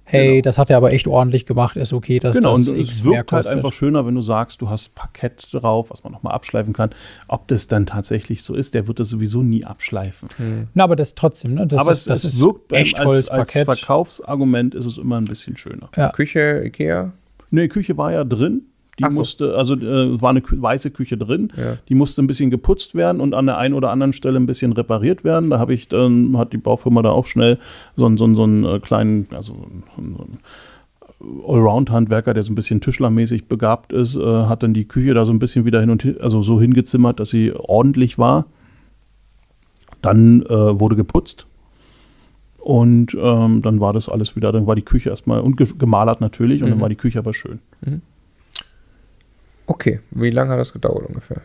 hey, 0.04 0.32
Genau. 0.34 0.42
das 0.42 0.58
hat 0.58 0.70
er 0.70 0.76
aber 0.76 0.92
echt 0.92 1.08
ordentlich 1.08 1.44
gemacht, 1.44 1.76
ist 1.76 1.92
okay, 1.92 2.18
dass 2.20 2.36
Genau, 2.36 2.56
das 2.56 2.68
und 2.68 2.78
X 2.78 2.88
es 2.90 3.04
mehr 3.04 3.14
wirkt 3.18 3.32
halt 3.32 3.46
einfach 3.48 3.72
schöner, 3.72 4.06
wenn 4.06 4.14
du 4.14 4.20
sagst, 4.20 4.60
du 4.62 4.68
hast 4.70 4.94
Parkett 4.94 5.48
drauf, 5.52 5.90
was 5.90 6.04
man 6.04 6.12
nochmal 6.12 6.34
abschleifen 6.34 6.72
kann. 6.72 6.90
Ob 7.26 7.48
das 7.48 7.66
dann 7.66 7.86
tatsächlich 7.86 8.44
so 8.44 8.54
ist, 8.54 8.74
der 8.74 8.86
wird 8.86 9.00
das 9.00 9.08
sowieso 9.08 9.42
nie 9.42 9.64
abschleifen. 9.64 10.68
Na, 10.74 10.84
aber 10.84 10.94
das 10.94 11.14
trotzdem, 11.16 11.54
ne? 11.54 11.66
Das 11.66 11.80
Aber 11.80 11.90
ist, 11.90 11.98
es, 12.00 12.04
das 12.04 12.24
es 12.24 12.34
ist 12.34 12.40
wirkt 12.40 12.68
beim, 12.68 12.82
echt 12.82 13.00
als, 13.00 13.28
als 13.28 13.38
Holzparkett. 13.54 13.64
Verkaufsargument 13.64 14.74
ist 14.76 14.84
es 14.84 14.98
immer 14.98 15.16
ein 15.16 15.24
bisschen 15.24 15.56
schöner. 15.56 15.88
Ja. 15.96 16.10
Küche, 16.10 16.62
Ikea. 16.64 17.12
Nee, 17.50 17.66
Küche 17.68 17.96
war 17.96 18.12
ja 18.12 18.22
drin. 18.24 18.62
Die 18.98 19.04
so. 19.10 19.18
musste, 19.18 19.54
also 19.56 19.74
äh, 19.74 20.20
war 20.20 20.30
eine 20.30 20.42
weiße 20.44 20.90
Küche 20.92 21.16
drin. 21.16 21.52
Ja. 21.56 21.78
Die 21.88 21.94
musste 21.94 22.22
ein 22.22 22.26
bisschen 22.28 22.50
geputzt 22.50 22.94
werden 22.94 23.20
und 23.20 23.34
an 23.34 23.46
der 23.46 23.58
einen 23.58 23.74
oder 23.74 23.90
anderen 23.90 24.12
Stelle 24.12 24.38
ein 24.38 24.46
bisschen 24.46 24.72
repariert 24.72 25.24
werden. 25.24 25.50
Da 25.50 25.58
habe 25.58 25.74
ich 25.74 25.88
dann, 25.88 26.36
hat 26.38 26.52
die 26.52 26.58
Baufirma 26.58 27.02
da 27.02 27.10
auch 27.10 27.26
schnell 27.26 27.58
so 27.96 28.06
einen, 28.06 28.16
so 28.18 28.24
einen, 28.24 28.36
so 28.36 28.44
einen 28.44 28.64
äh, 28.64 28.78
kleinen, 28.80 29.26
also 29.32 29.54
so 29.96 30.02
einen, 30.02 30.16
einen 30.16 30.38
Allround-Handwerker, 31.46 32.34
der 32.34 32.42
so 32.42 32.52
ein 32.52 32.54
bisschen 32.54 32.80
tischlermäßig 32.80 33.46
begabt 33.48 33.92
ist, 33.92 34.14
äh, 34.16 34.20
hat 34.44 34.62
dann 34.62 34.74
die 34.74 34.86
Küche 34.86 35.14
da 35.14 35.24
so 35.24 35.32
ein 35.32 35.38
bisschen 35.38 35.64
wieder 35.64 35.80
hin 35.80 35.90
und 35.90 36.02
hin, 36.02 36.16
also 36.20 36.42
so 36.42 36.60
hingezimmert, 36.60 37.18
dass 37.18 37.30
sie 37.30 37.52
ordentlich 37.52 38.18
war. 38.18 38.46
Dann 40.02 40.42
äh, 40.42 40.48
wurde 40.80 40.96
geputzt. 40.96 41.46
Und 42.58 43.16
ähm, 43.20 43.60
dann 43.62 43.80
war 43.80 43.92
das 43.92 44.08
alles 44.08 44.36
wieder, 44.36 44.50
dann 44.52 44.66
war 44.66 44.74
die 44.74 44.82
Küche 44.82 45.10
erstmal 45.10 45.40
und 45.40 45.56
ge 45.56 45.66
gemalert 45.78 46.20
natürlich 46.22 46.62
und 46.62 46.70
dann 46.70 46.78
Mhm. 46.78 46.82
war 46.82 46.88
die 46.88 46.96
Küche 46.96 47.18
aber 47.18 47.34
schön. 47.34 47.58
Okay, 49.66 50.00
wie 50.10 50.30
lange 50.30 50.52
hat 50.52 50.58
das 50.58 50.72
gedauert 50.72 51.06
ungefähr? 51.06 51.42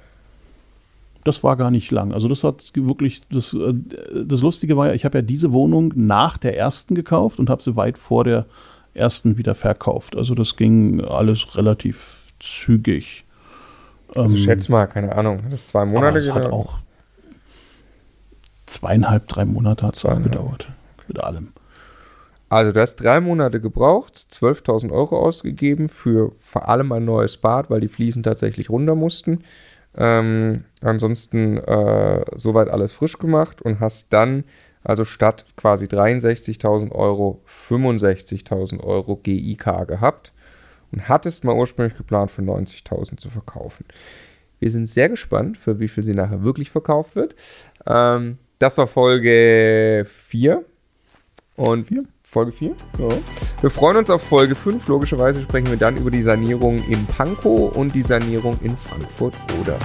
Das 1.23 1.43
war 1.43 1.57
gar 1.57 1.69
nicht 1.71 1.91
lang. 1.91 2.13
Also 2.13 2.27
das 2.27 2.43
hat 2.43 2.71
wirklich, 2.75 3.21
das, 3.29 3.53
äh, 3.53 3.73
das 4.25 4.41
Lustige 4.41 4.77
war 4.77 4.87
ja, 4.87 4.93
ich 4.93 5.05
habe 5.05 5.17
ja 5.19 5.21
diese 5.21 5.51
Wohnung 5.51 5.93
nach 5.95 6.37
der 6.37 6.57
ersten 6.57 6.95
gekauft 6.95 7.39
und 7.39 7.49
habe 7.49 7.61
sie 7.61 7.75
weit 7.75 7.97
vor 7.97 8.23
der 8.23 8.45
ersten 8.93 9.37
wieder 9.37 9.55
verkauft. 9.55 10.15
Also 10.15 10.33
das 10.35 10.55
ging 10.55 11.01
alles 11.03 11.55
relativ 11.55 12.33
zügig. 12.39 13.25
Also 14.15 14.35
Ähm, 14.35 14.37
schätz 14.37 14.69
mal, 14.69 14.87
keine 14.87 15.15
Ahnung, 15.15 15.43
hat 15.43 15.53
das 15.53 15.67
zwei 15.67 15.85
Monate 15.85 16.19
es 16.19 16.31
hat 16.33 16.43
gedauert? 16.43 16.53
auch 16.53 16.79
zweieinhalb, 18.65 19.27
drei 19.27 19.45
Monate 19.45 19.85
hat 19.85 19.95
es 19.95 20.03
gedauert. 20.03 20.69
Mit 21.07 21.19
allem. 21.19 21.53
Also 22.49 22.71
du 22.71 22.81
hast 22.81 22.95
drei 22.95 23.21
Monate 23.21 23.61
gebraucht, 23.61 24.25
12.000 24.31 24.91
Euro 24.91 25.19
ausgegeben 25.19 25.87
für 25.87 26.31
vor 26.31 26.67
allem 26.67 26.91
ein 26.91 27.05
neues 27.05 27.37
Bad, 27.37 27.69
weil 27.69 27.79
die 27.79 27.87
Fliesen 27.87 28.23
tatsächlich 28.23 28.71
runter 28.71 28.95
mussten. 28.95 29.43
Ähm, 29.95 30.65
ansonsten 30.81 31.57
äh, 31.57 32.25
soweit 32.35 32.69
alles 32.69 32.91
frisch 32.93 33.19
gemacht 33.19 33.61
und 33.61 33.79
hast 33.79 34.11
dann 34.13 34.43
also 34.83 35.05
statt 35.05 35.45
quasi 35.57 35.85
63.000 35.85 36.91
Euro 36.91 37.41
65.000 37.47 38.81
Euro 38.83 39.17
GIK 39.17 39.87
gehabt 39.87 40.31
und 40.91 41.07
hattest 41.07 41.43
mal 41.43 41.55
ursprünglich 41.55 41.97
geplant 41.97 42.31
für 42.31 42.41
90.000 42.41 43.17
zu 43.17 43.29
verkaufen. 43.29 43.85
Wir 44.59 44.71
sind 44.71 44.87
sehr 44.87 45.09
gespannt, 45.09 45.57
für 45.57 45.79
wie 45.79 45.87
viel 45.87 46.03
sie 46.03 46.13
nachher 46.13 46.43
wirklich 46.43 46.71
verkauft 46.71 47.15
wird. 47.15 47.35
Ähm, 47.85 48.37
das 48.57 48.77
war 48.77 48.87
Folge 48.87 50.03
4. 50.07 50.63
Und 51.55 51.83
Vier? 51.85 52.05
Folge 52.31 52.51
4? 52.51 52.75
Ja. 52.99 53.07
Wir 53.61 53.69
freuen 53.71 53.97
uns 53.97 54.11
auf 54.11 54.21
Folge 54.21 54.53
5. 54.53 54.87
Logischerweise 54.87 55.41
sprechen 55.41 55.67
wir 55.71 55.77
dann 55.77 55.97
über 55.97 56.11
die 56.11 56.21
Sanierung 56.21 56.83
in 56.87 57.07
Pankow 57.07 57.75
und 57.75 57.95
die 57.95 58.03
Sanierung 58.03 58.55
in 58.61 58.77
Frankfurt 58.77 59.33
oder. 59.59 59.79